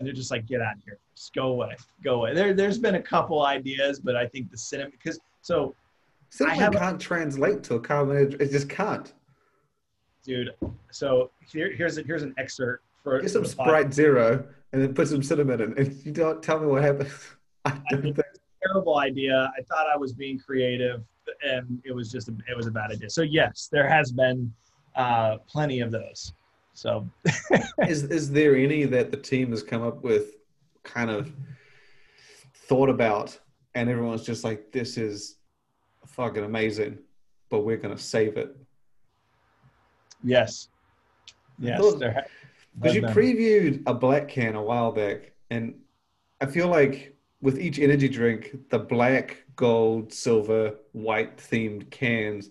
[0.00, 2.32] And they're just like, get out of here, just go away, go away.
[2.32, 5.74] There, there's been a couple ideas, but I think the cinnamon because so,
[6.30, 8.40] Cinnamon have can't translate to a carbonated.
[8.40, 9.12] It just can't.
[10.24, 10.54] dude,
[10.90, 15.08] so here, here's a, here's an excerpt for Get some Sprite Zero and then put
[15.08, 17.10] some cinnamon in, and you don't tell me what happened.
[17.66, 18.18] I don't think.
[18.62, 19.52] terrible idea.
[19.58, 21.02] I thought I was being creative,
[21.46, 23.10] and it was just a, it was a bad idea.
[23.10, 24.50] So yes, there has been
[24.96, 26.32] uh, plenty of those.
[26.80, 27.06] So
[27.86, 30.36] is is there any that the team has come up with,
[30.82, 31.30] kind of
[32.54, 33.38] thought about,
[33.74, 35.36] and everyone's just like, "This is
[36.06, 36.96] fucking amazing,"
[37.50, 38.56] but we're gonna save it
[40.24, 40.68] yes,
[41.58, 42.12] yes, thought- there.
[42.12, 42.22] ha-
[42.78, 45.74] because you previewed a black can a while back, and
[46.40, 52.48] I feel like with each energy drink, the black, gold, silver, white themed cans,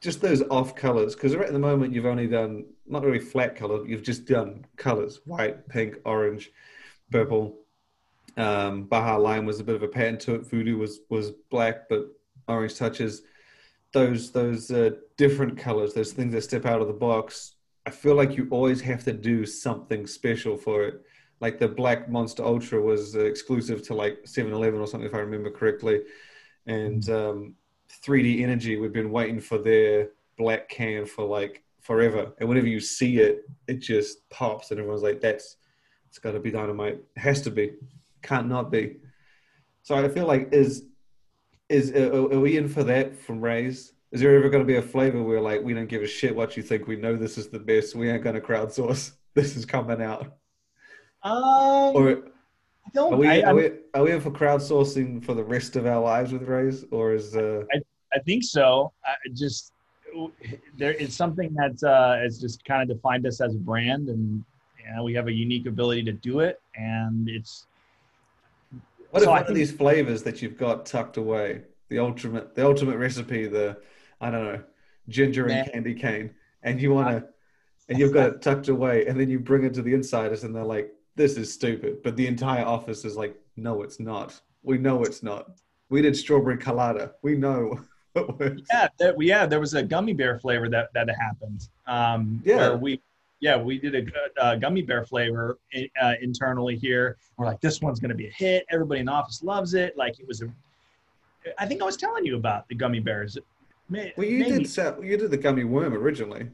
[0.00, 1.14] just those off colors.
[1.14, 4.66] Because right at the moment, you've only done not really flat color, you've just done
[4.76, 6.50] colors: white, pink, orange,
[7.10, 7.56] purple.
[8.36, 10.46] Um, Baja Lime was a bit of a pattern to it.
[10.48, 12.06] Voodoo was was black, but
[12.48, 13.22] orange touches.
[13.92, 17.54] Those those uh, different colors, those things that step out of the box.
[17.86, 21.02] I feel like you always have to do something special for it.
[21.40, 25.50] Like the Black Monster Ultra was exclusive to like 7-Eleven or something, if I remember
[25.50, 26.02] correctly.
[26.66, 27.54] And um,
[28.04, 32.32] 3D Energy, we've been waiting for their black can for like forever.
[32.38, 35.56] And whenever you see it, it just pops, and everyone's like, "That's
[36.08, 37.00] it's got to be dynamite.
[37.16, 37.72] It has to be.
[38.22, 38.96] Can't not be."
[39.82, 40.84] So I feel like is
[41.68, 43.92] is are, are we in for that from Raze?
[44.12, 46.34] Is there ever going to be a flavor where like we don't give a shit
[46.34, 46.86] what you think?
[46.86, 47.94] We know this is the best.
[47.94, 49.12] We aren't going to crowdsource.
[49.32, 50.26] This is coming out.
[51.22, 52.24] Um, Or
[52.92, 53.14] don't.
[53.14, 56.00] are we, I, are we are we in for crowdsourcing for the rest of our
[56.00, 56.84] lives with Raze?
[56.90, 57.62] Or is uh
[58.12, 58.92] I think so.
[59.04, 59.72] I just
[60.76, 64.44] there it's something that uh, has just kind of defined us as a brand, and
[64.78, 67.66] you know, we have a unique ability to do it, and it's
[69.10, 72.96] what So one of these flavors that you've got tucked away, the ultimate the ultimate
[72.96, 73.78] recipe, the
[74.20, 74.62] I don't know,
[75.08, 77.28] ginger and candy cane, and you want to
[77.88, 80.54] and you've got it tucked away, and then you bring it to the insiders, and
[80.54, 84.40] they're like, "This is stupid," but the entire office is like, "No, it's not.
[84.62, 85.60] We know it's not.
[85.88, 87.14] We did strawberry colada.
[87.22, 87.89] We know what works."
[88.72, 89.46] yeah, there, yeah.
[89.46, 91.68] There was a gummy bear flavor that that happened.
[91.86, 92.56] Um, Yeah.
[92.56, 93.00] where we
[93.40, 95.58] yeah we did a, uh gummy bear flavor
[96.02, 97.16] uh, internally here.
[97.36, 98.66] We're like, this one's going to be a hit.
[98.70, 99.96] Everybody in the office loves it.
[99.96, 100.48] Like it was a.
[101.58, 103.38] I think I was telling you about the gummy bears.
[103.88, 104.64] May- Well, you maybe.
[104.64, 106.48] did you did the gummy worm originally.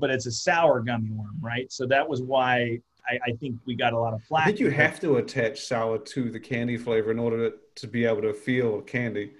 [0.00, 1.70] but it's a sour gummy worm, right?
[1.72, 4.46] So that was why I, I think we got a lot of flack.
[4.46, 8.04] think you have to attach sour to the candy flavor in order to, to be
[8.04, 9.32] able to feel candy,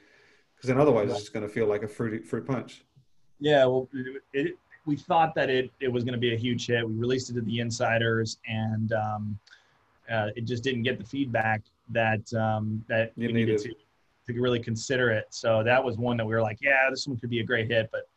[0.57, 2.85] because then otherwise it's going to feel like a fruity fruit punch.
[3.39, 3.89] Yeah, well,
[4.33, 6.87] it, we thought that it, it was going to be a huge hit.
[6.87, 9.39] We released it to the insiders, and um,
[10.11, 13.83] uh, it just didn't get the feedback that um, that You we needed to needed.
[14.29, 15.27] to really consider it.
[15.31, 17.71] So that was one that we were like, yeah, this one could be a great
[17.71, 18.09] hit, but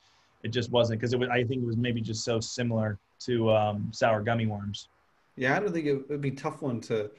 [0.43, 1.27] it just wasn't because it was.
[1.29, 4.87] I think it was maybe just so similar to um, sour gummy worms.
[5.35, 7.11] Yeah, I don't think it would be a tough one to.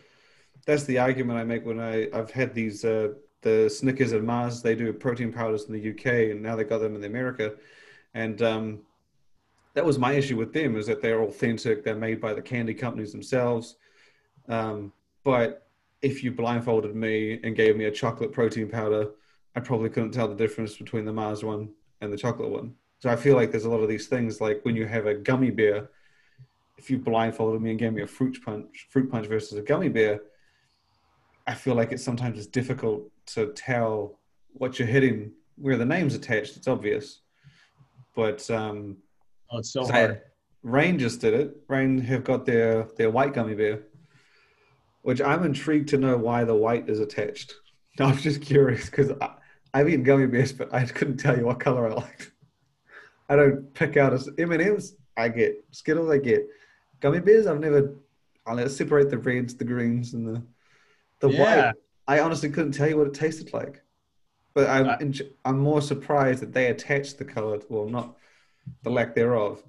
[0.66, 3.08] That's the argument I make when I I've had these uh,
[3.42, 4.62] the Snickers and Mars.
[4.62, 7.54] They do protein powders in the UK, and now they got them in the America,
[8.14, 8.80] and um,
[9.74, 11.84] that was my issue with them is that they're authentic.
[11.84, 13.76] They're made by the candy companies themselves,
[14.48, 14.92] um,
[15.24, 15.66] but
[16.02, 19.10] if you blindfolded me and gave me a chocolate protein powder,
[19.54, 22.74] I probably couldn't tell the difference between the Mars one and the chocolate one.
[23.00, 25.14] So I feel like there's a lot of these things like when you have a
[25.14, 25.90] gummy bear
[26.80, 29.90] if you blindfolded me and gave me a fruit punch, fruit punch versus a gummy
[29.90, 30.22] bear,
[31.46, 33.02] I feel like it sometimes is difficult
[33.34, 34.18] to tell
[34.52, 35.32] what you're hitting.
[35.56, 37.20] Where the name's attached, it's obvious,
[38.16, 38.96] but um,
[39.50, 40.22] Oh, it's so hard.
[40.62, 41.56] Reign just did it.
[41.68, 43.82] Reign have got their their white gummy bear,
[45.02, 47.54] which I'm intrigued to know why the white is attached.
[48.00, 49.12] I'm just curious because
[49.74, 52.32] I've eaten gummy bears, but I couldn't tell you what color I liked.
[53.28, 54.94] I don't pick out as M and M's.
[55.16, 56.10] I get Skittles.
[56.10, 56.46] I get
[57.00, 57.46] gummy bears.
[57.46, 57.96] I've never.
[58.46, 60.42] I'll separate the reds, the greens, and the
[61.20, 61.66] the Yeah.
[61.66, 61.74] white.
[62.10, 63.84] I honestly couldn't tell you what it tasted like,
[64.52, 68.16] but I'm I'm more surprised that they attached the color, well, not
[68.82, 69.62] the lack thereof,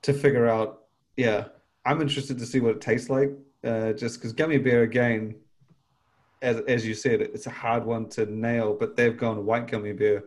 [0.00, 0.84] to figure out.
[1.18, 1.48] Yeah,
[1.84, 3.32] I'm interested to see what it tastes like.
[3.62, 5.34] Uh, just because gummy bear again,
[6.40, 8.72] as as you said, it's a hard one to nail.
[8.72, 10.24] But they've gone white gummy bear,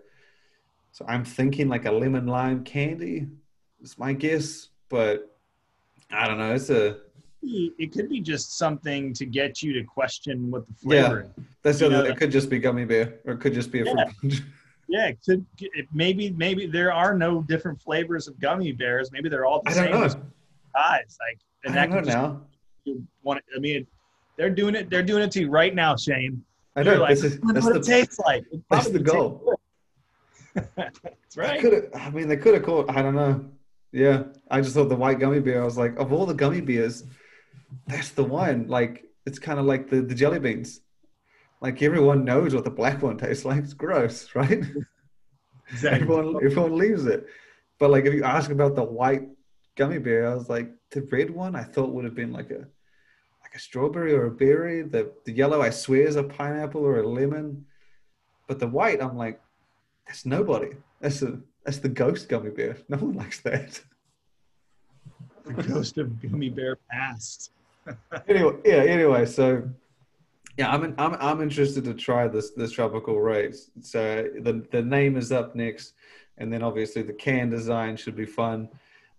[0.92, 3.26] so I'm thinking like a lemon lime candy.
[3.82, 5.36] Is my guess, but
[6.12, 6.54] I don't know.
[6.54, 7.00] It's a
[7.46, 11.08] It could be just something to get you to question what the Yeah.
[11.08, 11.46] flavor is.
[11.62, 13.86] that's You know, it could just be gummy bear, or it could just be a
[13.86, 14.12] fruit Yeah.
[14.22, 14.42] punch.
[14.90, 19.12] Yeah, it could it, maybe maybe there are no different flavors of gummy bears.
[19.12, 20.18] Maybe they're all the I same size.
[20.76, 22.42] Like, and I that don't know could just now.
[22.84, 23.42] you want.
[23.56, 23.88] I mean,
[24.38, 24.90] they're doing it.
[24.90, 26.44] They're doing it to you right now, Shane.
[26.76, 26.96] I know.
[26.98, 28.44] like, this is, that's what the, it tastes like.
[28.52, 29.56] It that's the goal.
[30.76, 31.60] That's right.
[31.62, 31.90] could have.
[31.96, 32.90] I mean, they could have called.
[32.90, 33.46] I don't know.
[33.94, 35.62] Yeah, I just thought the white gummy bear.
[35.62, 37.06] I was like, of all the gummy bears,
[37.88, 38.68] that's the one.
[38.68, 40.82] Like, it's kind of like the the jelly beans.
[41.62, 43.64] Like everyone knows what the black one tastes like.
[43.64, 44.64] It's gross, right?
[45.70, 46.02] Exactly.
[46.02, 47.28] everyone everyone leaves it.
[47.80, 49.28] But like, if you ask about the white
[49.76, 51.56] gummy bear, I was like, the red one.
[51.56, 52.68] I thought would have been like a
[53.44, 54.82] like a strawberry or a berry.
[54.82, 57.66] The the yellow, I swear, is a pineapple or a lemon.
[58.48, 59.42] But the white, I'm like,
[60.06, 60.72] that's nobody.
[61.00, 62.78] That's a that's the ghost gummy bear.
[62.90, 63.82] No one likes that.
[65.46, 67.52] The ghost of gummy bear past.
[68.28, 68.76] anyway, yeah.
[68.76, 69.70] Anyway, so
[70.58, 73.72] yeah, I'm in, I'm I'm interested to try this this tropical Raze.
[73.82, 75.94] So the the name is up next,
[76.38, 78.70] and then obviously the can design should be fun.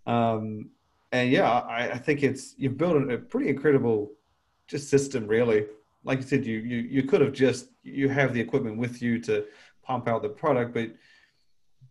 [0.06, 0.70] Um,
[1.12, 4.12] and yeah, I, I think it's you've built a, a pretty incredible
[4.66, 5.66] just system, really.
[6.04, 9.18] Like you said, you you you could have just you have the equipment with you
[9.22, 9.44] to
[9.82, 10.90] pump out the product, but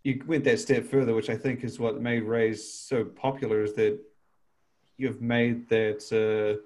[0.04, 3.64] you went that step further, which I think is what made Raze so popular.
[3.64, 4.00] Is that
[5.04, 6.60] you've made that uh,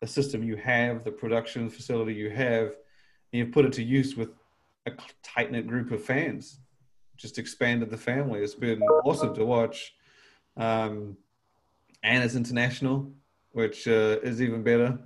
[0.00, 4.16] the system you have, the production facility you have, and you've put it to use
[4.16, 4.30] with
[4.86, 6.60] a tight knit group of fans.
[7.16, 8.40] Just expanded the family.
[8.40, 9.94] It's been awesome to watch,
[10.56, 11.16] um,
[12.02, 13.12] and it's international,
[13.52, 14.98] which uh, is even better.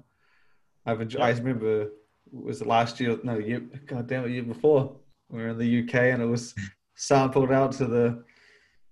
[0.84, 1.22] I've enjoyed.
[1.22, 1.90] I remember
[2.32, 3.18] was it last year?
[3.22, 3.60] No, year.
[3.86, 4.96] God damn it, year before.
[5.30, 6.54] We were in the UK, and it was
[6.96, 8.24] sampled out to the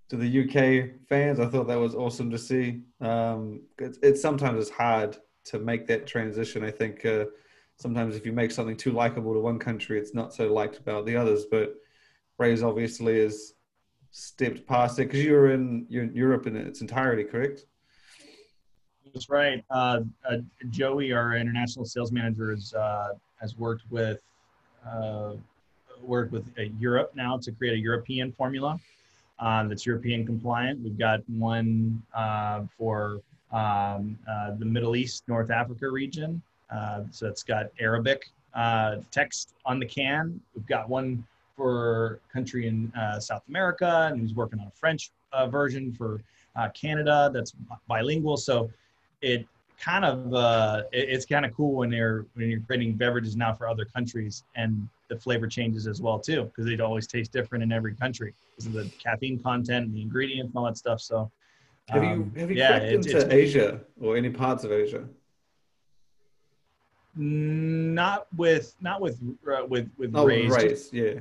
[0.09, 1.39] to the UK fans.
[1.39, 2.81] I thought that was awesome to see.
[3.01, 6.63] Um, it's, sometimes it's hard to make that transition.
[6.63, 7.25] I think uh,
[7.75, 11.05] sometimes if you make something too likable to one country, it's not so liked about
[11.05, 11.45] the others.
[11.49, 11.75] But
[12.37, 13.53] Raze obviously has
[14.11, 17.65] stepped past it because you were in you're in Europe in its entirety, correct?
[19.13, 19.63] That's right.
[19.69, 20.37] Uh, uh,
[20.69, 24.19] Joey, our international sales manager, is, uh, has worked with
[24.87, 25.33] uh,
[26.01, 28.79] worked with uh, Europe now to create a European formula
[29.39, 30.81] uh, that's European compliant.
[30.83, 33.21] We've got one uh, for
[33.51, 36.41] um, uh, the Middle East, North Africa region.
[36.73, 40.39] Uh, so it's got Arabic uh, text on the can.
[40.55, 45.11] We've got one for country in uh, South America, and he's working on a French
[45.49, 46.21] version for
[46.73, 47.53] Canada that's
[47.87, 48.37] bilingual.
[48.37, 48.69] So
[49.21, 49.45] it
[49.79, 50.33] kind of
[50.91, 54.43] it- it's kind of cool when they're when you're creating beverages now for other countries
[54.55, 58.33] and the flavor changes as well too because they'd always taste different in every country
[58.55, 61.01] because of the caffeine content and the ingredients and all that stuff.
[61.01, 61.31] So
[61.89, 65.07] Have um, you have you yeah, it's- into Asia or any parts of Asia?
[67.19, 69.19] not with not with
[69.51, 71.19] uh, with with Oh, raised yeah.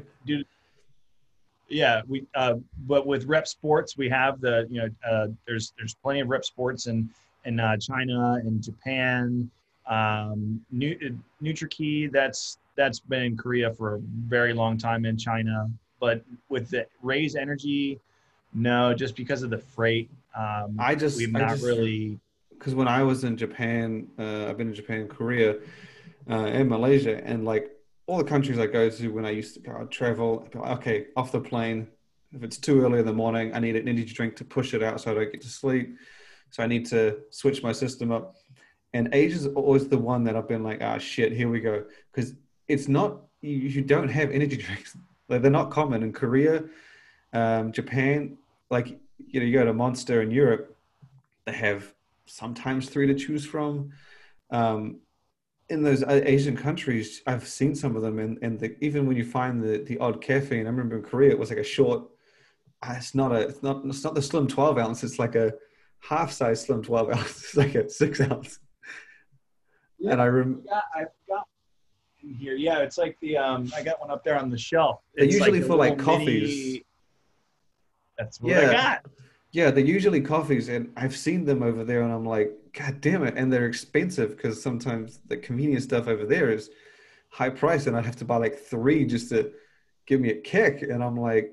[1.68, 2.54] yeah we uh
[2.86, 6.44] but with Repp Sports we have the you know uh there's there's plenty of Repp
[6.44, 7.08] Sports in
[7.46, 9.50] in uh, china and japan
[9.86, 15.70] um Nu- NutraKey, that's that's been in korea for a very long time in china
[16.00, 18.00] but with the Raze energy
[18.52, 22.18] no just because of the freight um I just we've not just- really
[22.58, 25.56] because when I was in Japan, uh, I've been in Japan, Korea,
[26.30, 27.70] uh, and Malaysia, and like
[28.06, 30.78] all the countries I go to, when I used to go I'd travel, I'd like,
[30.78, 31.86] okay, off the plane.
[32.32, 34.82] If it's too early in the morning, I need an energy drink to push it
[34.82, 35.96] out so I don't get to sleep.
[36.48, 38.36] So I need to switch my system up.
[38.96, 41.76] And Asia's always the one that I've been like, ah, shit, here we go,
[42.08, 42.28] because
[42.74, 43.10] it's not
[43.48, 44.90] you, you don't have energy drinks.
[45.28, 46.54] Like they're not common in Korea,
[47.40, 48.18] um, Japan.
[48.76, 48.86] Like
[49.32, 50.64] you know, you go to Monster in Europe,
[51.46, 51.80] they have
[52.26, 53.72] sometimes three to choose from.
[54.50, 54.80] Um,
[55.68, 56.02] in those
[56.36, 59.74] Asian countries, I've seen some of them, and, and the, even when you find the,
[59.88, 62.00] the odd caffeine, I remember in Korea it was like a short.
[62.82, 63.40] uh, It's not a.
[63.50, 63.76] It's not.
[63.84, 65.02] It's not the slim twelve ounce.
[65.06, 65.48] It's like a
[66.10, 67.36] half size slim twelve ounce.
[67.44, 68.60] It's like a six ounce.
[69.98, 70.12] Yeah.
[70.12, 71.46] And I rem- Yeah, I've got
[72.22, 72.54] in here.
[72.54, 73.70] Yeah, it's like the um.
[73.74, 75.00] I got one up there on the shelf.
[75.14, 76.80] They're It's usually the for, like, coffees.
[78.18, 78.72] That's what I Yeah.
[78.72, 79.06] got.
[79.52, 83.22] Yeah, they're usually coffees, and I've seen them over there, and I'm like, God damn
[83.24, 83.34] it!
[83.36, 86.68] And they're expensive because sometimes the convenience stuff over there is
[87.30, 89.52] high price, and I have to buy like three just to
[90.06, 90.82] give me a kick.
[90.82, 91.52] And I'm like,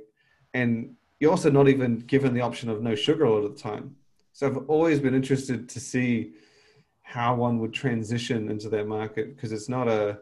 [0.54, 3.62] and you're also not even given the option of no sugar a lot of the
[3.62, 3.96] time.
[4.34, 6.34] So I've always been interested to see
[7.04, 10.20] how one would transition into that market because it's not a,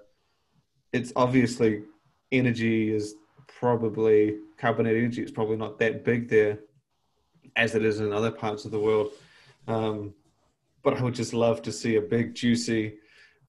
[0.91, 1.83] it's obviously
[2.31, 3.15] energy is
[3.47, 6.59] probably carbonated energy is probably not that big there
[7.55, 9.11] as it is in other parts of the world.
[9.67, 10.13] Um,
[10.83, 12.95] but I would just love to see a big, juicy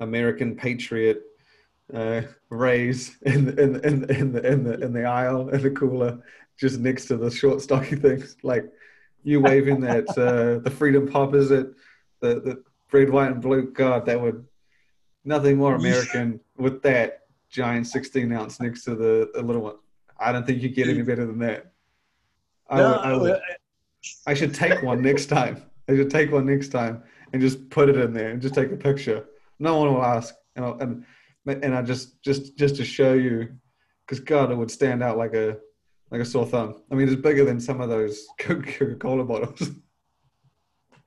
[0.00, 1.22] American patriot
[1.92, 5.70] uh, Raze in the, in, in, in, the, in, the, in the aisle in the
[5.70, 6.22] cooler,
[6.58, 8.36] just next to the short, stocky things.
[8.42, 8.70] Like
[9.24, 11.68] you waving that uh, the Freedom Pop is it
[12.20, 12.62] the the
[12.92, 13.70] red, white, and blue.
[13.70, 14.44] God, that would
[15.24, 19.76] nothing more American with that giant 16 ounce next to the, the little one.
[20.18, 21.72] I don't think you get any better than that.
[22.68, 23.40] I, No, would, I, would,
[24.26, 25.62] I should take one next time.
[25.88, 28.70] I should take one next time and just put it in there and just take
[28.72, 29.26] a picture.
[29.58, 31.04] No one will ask, and I'll, and
[31.46, 33.48] and I just just just to show you,
[34.06, 35.58] because God, it would stand out like a
[36.10, 36.82] like a sore thumb.
[36.90, 39.70] I mean, it's bigger than some of those Coca Cola bottles.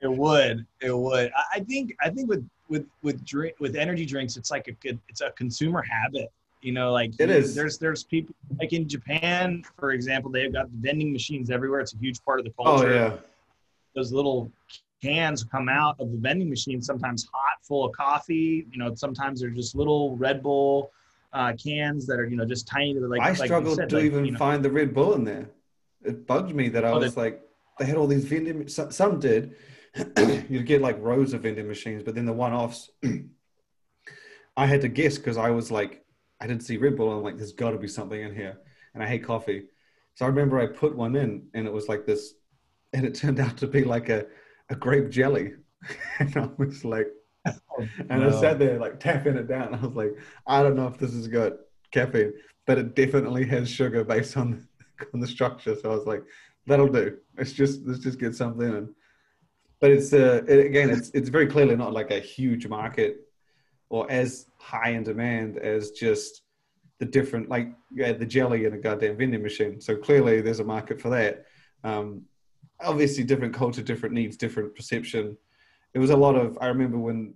[0.01, 0.65] It would.
[0.81, 1.31] It would.
[1.53, 1.95] I think.
[2.01, 4.99] I think with with with drink with energy drinks, it's like a good.
[5.09, 6.31] It's a consumer habit.
[6.61, 7.55] You know, like It you- is.
[7.55, 11.79] There's there's people like in Japan, for example, they've got vending machines everywhere.
[11.79, 12.71] It's a huge part of the culture.
[12.71, 12.93] Oh culture.
[12.93, 13.17] yeah,
[13.95, 14.51] Those little
[15.01, 18.65] cans come out of the vending machine, sometimes hot, full of coffee.
[18.71, 20.91] You know, sometimes they're just little Red Bull
[21.33, 22.95] uh, cans that are you know just tiny.
[22.95, 25.23] Like I like struggled said, to like, even you know, find the Red Bull in
[25.23, 25.49] there.
[26.03, 27.41] It bugged me that I Oh, was they- like,
[27.79, 28.67] they had all these vending.
[28.67, 29.55] Some did.
[30.49, 32.89] You'd get like rows of vending machines, but then the one-offs,
[34.57, 36.03] I had to guess because I was like,
[36.41, 37.11] I didn't see Red Bull.
[37.11, 38.59] I'm like, there's got to be something in here,
[38.93, 39.65] and I hate coffee.
[40.15, 42.33] So I remember I put one in, and it was like this,
[42.93, 44.25] and it turned out to be like a,
[44.69, 45.53] a grape jelly,
[46.19, 47.07] and I was like,
[48.09, 49.75] and I sat there like tapping it down.
[49.75, 50.13] I was like,
[50.47, 51.53] I don't know if this has got
[51.91, 52.33] caffeine,
[52.65, 54.67] but it definitely has sugar based on
[55.13, 55.75] on the structure.
[55.75, 56.23] So I was like,
[56.65, 57.17] that'll do.
[57.37, 58.95] Let's just let's just get something in.
[59.81, 63.27] But it's uh again, it's it's very clearly not like a huge market
[63.89, 66.41] or as high in demand as just
[66.99, 69.81] the different like yeah the jelly in a goddamn vending machine.
[69.81, 71.45] So clearly there's a market for that.
[71.83, 72.23] Um,
[72.79, 75.37] obviously, different culture, different needs, different perception.
[75.93, 76.57] It was a lot of.
[76.61, 77.33] I remember when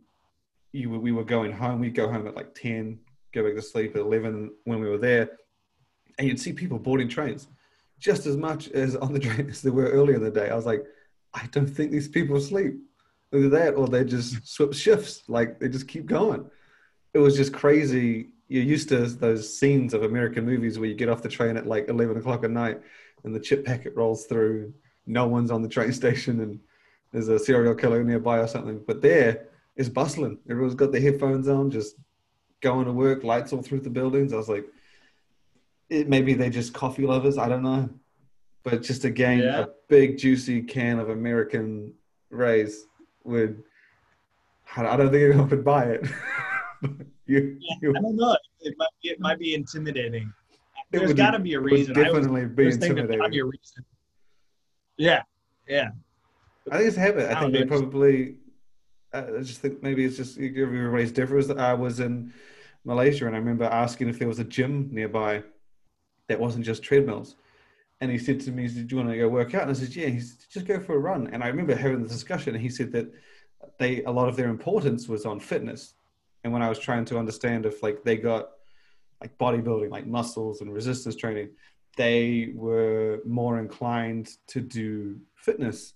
[0.71, 1.79] you we were going home.
[1.79, 2.99] We'd go home at like ten,
[3.33, 5.31] go back to sleep at eleven when we were there,
[6.17, 7.47] and you'd see people boarding trains
[7.99, 10.49] just as much as on the train as were earlier in the day.
[10.49, 10.85] I was like,
[11.33, 12.75] I don't think these people sleep.
[13.33, 15.23] Either that or they just swap shifts.
[15.27, 16.49] Like they just keep going.
[17.13, 18.29] It was just crazy.
[18.47, 21.67] You're used to those scenes of American movies where you get off the train at
[21.67, 22.81] like 11 o'clock at night
[23.23, 24.73] and the chip packet rolls through.
[25.05, 26.59] No one's on the train station and
[27.11, 28.81] there's a serial killer nearby or something.
[28.85, 30.39] But there, it's bustling.
[30.49, 31.95] Everyone's got their headphones on, just
[32.61, 34.33] going to work, lights all through the buildings.
[34.33, 34.65] I was like,
[35.89, 37.37] it, maybe they're just coffee lovers.
[37.37, 37.89] I don't know.
[38.63, 39.59] But just again, Yeah.
[39.61, 41.93] a big juicy can of American
[42.29, 42.85] Raze
[43.23, 43.63] would.
[44.75, 46.05] I don't think anyone would buy it.
[47.25, 48.35] You, you, I don't know.
[48.61, 50.33] It might be, it might be intimidating.
[50.89, 51.93] There's got to be a reason.
[51.93, 53.45] Definitely be was thinking there's got to be intimidating.
[53.51, 53.85] reason.
[54.97, 55.21] Yeah,
[55.67, 55.89] yeah.
[56.71, 57.29] I think it's a habit.
[57.29, 58.37] I I think they probably.
[59.13, 61.59] I I just think maybe it's just everybody's different.
[61.59, 62.33] I was in
[62.83, 65.43] Malaysia and I remember asking if there was a gym nearby
[66.29, 67.35] that wasn't just treadmills.
[68.01, 69.63] And he said to me, he said, Do you want to go work out?
[69.63, 70.07] And I said, Yeah.
[70.07, 71.27] He said, Just go for a run.
[71.27, 72.55] And I remember having the discussion.
[72.55, 73.11] And he said that
[73.77, 75.95] they a lot of their importance was on fitness.
[76.43, 78.51] And when I was trying to understand if like they got
[79.21, 81.49] like bodybuilding, like muscles and resistance training,
[81.97, 85.93] they were more inclined to do fitness.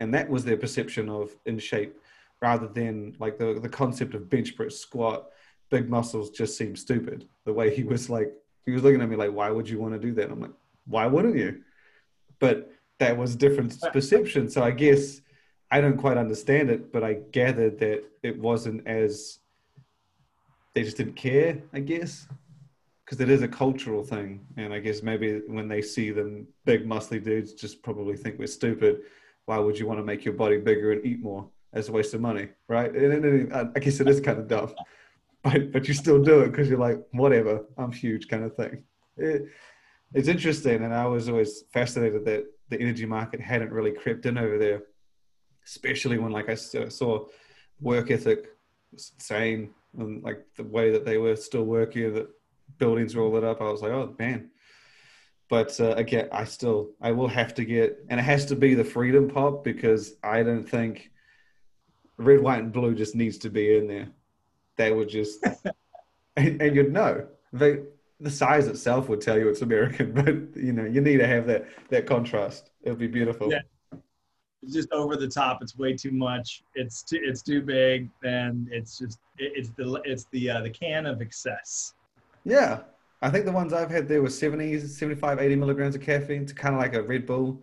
[0.00, 1.96] And that was their perception of in shape
[2.42, 5.28] rather than like the, the concept of bench press, squat,
[5.70, 7.28] big muscles just seemed stupid.
[7.44, 8.32] The way he was like,
[8.66, 10.30] he was looking at me like, why would you want to do that?
[10.30, 10.50] I'm like,
[10.86, 11.62] why wouldn't you?
[12.38, 14.48] But that was different uh, perception.
[14.48, 15.20] So I guess
[15.70, 19.38] I don't quite understand it, but I gathered that it wasn't as
[20.74, 22.26] they just didn't care, I guess.
[23.04, 24.40] Because it is a cultural thing.
[24.56, 28.46] And I guess maybe when they see them big, muscly dudes, just probably think we're
[28.46, 29.00] stupid.
[29.44, 32.14] Why would you want to make your body bigger and eat more as a waste
[32.14, 32.48] of money?
[32.66, 32.94] Right.
[32.94, 34.74] And, and- and I guess it is kind of dumb.
[35.42, 38.82] But, but you still do it because you're like, whatever, I'm huge kind of thing.
[39.18, 39.44] It,
[40.14, 40.84] it's interesting.
[40.84, 44.84] And I was always fascinated that the energy market hadn't really crept in over there,
[45.66, 47.26] especially when, like I saw,
[47.80, 48.46] work ethic
[48.92, 49.70] was insane.
[49.98, 52.28] And like the way that they were still working, that
[52.78, 53.60] buildings were all lit up.
[53.60, 54.50] I was like, oh man.
[55.50, 58.74] But uh, again, I still I will have to get, and it has to be
[58.74, 61.10] the Freedom Pop because I don't think
[62.16, 64.08] red, white, and blue just needs to be in there.
[64.76, 65.44] They would just,
[66.36, 67.80] and, and you'd know they
[68.20, 70.12] the size itself would tell you it's American,
[70.54, 72.70] but you know you need to have that that contrast.
[72.82, 73.50] It would be beautiful.
[73.50, 73.60] Yeah.
[74.62, 75.60] It's just over the top.
[75.60, 76.62] It's way too much.
[76.74, 78.08] It's too it's too big.
[78.22, 81.94] and it's just it, it's the it's the uh, the can of excess.
[82.44, 82.80] Yeah,
[83.20, 86.42] I think the ones I've had there were 70, 75, 80 milligrams of caffeine.
[86.42, 87.62] It's kind of like a Red Bull.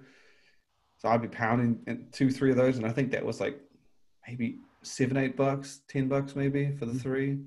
[0.98, 3.60] So I'd be pounding two, three of those, and I think that was like
[4.28, 7.40] maybe seven, eight bucks, ten bucks maybe for the three.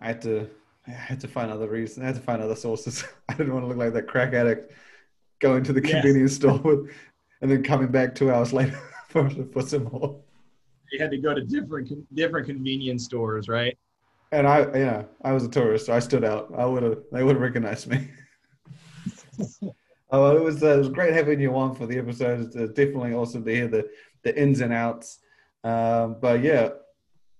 [0.00, 0.48] I had to,
[0.88, 2.04] I had to find other reasons.
[2.04, 3.04] I had to find other sources.
[3.28, 4.72] I didn't want to look like that crack addict
[5.38, 6.90] going to the convenience store with,
[7.40, 8.78] and then coming back two hours later
[9.08, 10.20] for for some more.
[10.92, 13.76] You had to go to different different convenience stores, right?
[14.32, 16.52] And I, yeah, I was a tourist, so I stood out.
[16.56, 18.08] I would have, they would have recognized me.
[20.10, 22.40] oh, it was, uh, it was great having you on for the episode.
[22.40, 23.88] It's uh, definitely awesome to hear the
[24.22, 25.20] the ins and outs.
[25.62, 26.70] Um, but yeah,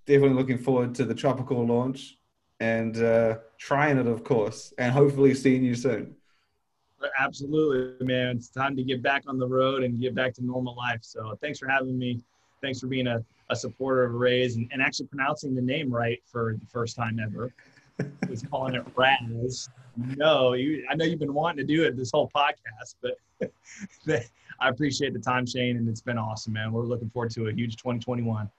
[0.05, 2.16] definitely looking forward to the tropical launch
[2.59, 6.15] and uh, trying it, of course, and hopefully seeing you soon.
[7.19, 8.37] Absolutely, man.
[8.37, 10.99] It's time to get back on the road and get back to normal life.
[11.01, 12.19] So thanks for having me.
[12.61, 16.19] Thanks for being a, a supporter of Raze and, and actually pronouncing the name right
[16.25, 17.53] for the first time ever.
[18.29, 19.69] was calling it Raz.
[19.95, 23.51] No, you, I know you've been wanting to do it this whole podcast, but
[24.59, 26.71] I appreciate the time, Shane, and it's been awesome, man.
[26.71, 28.49] We're looking forward to a huge 2021.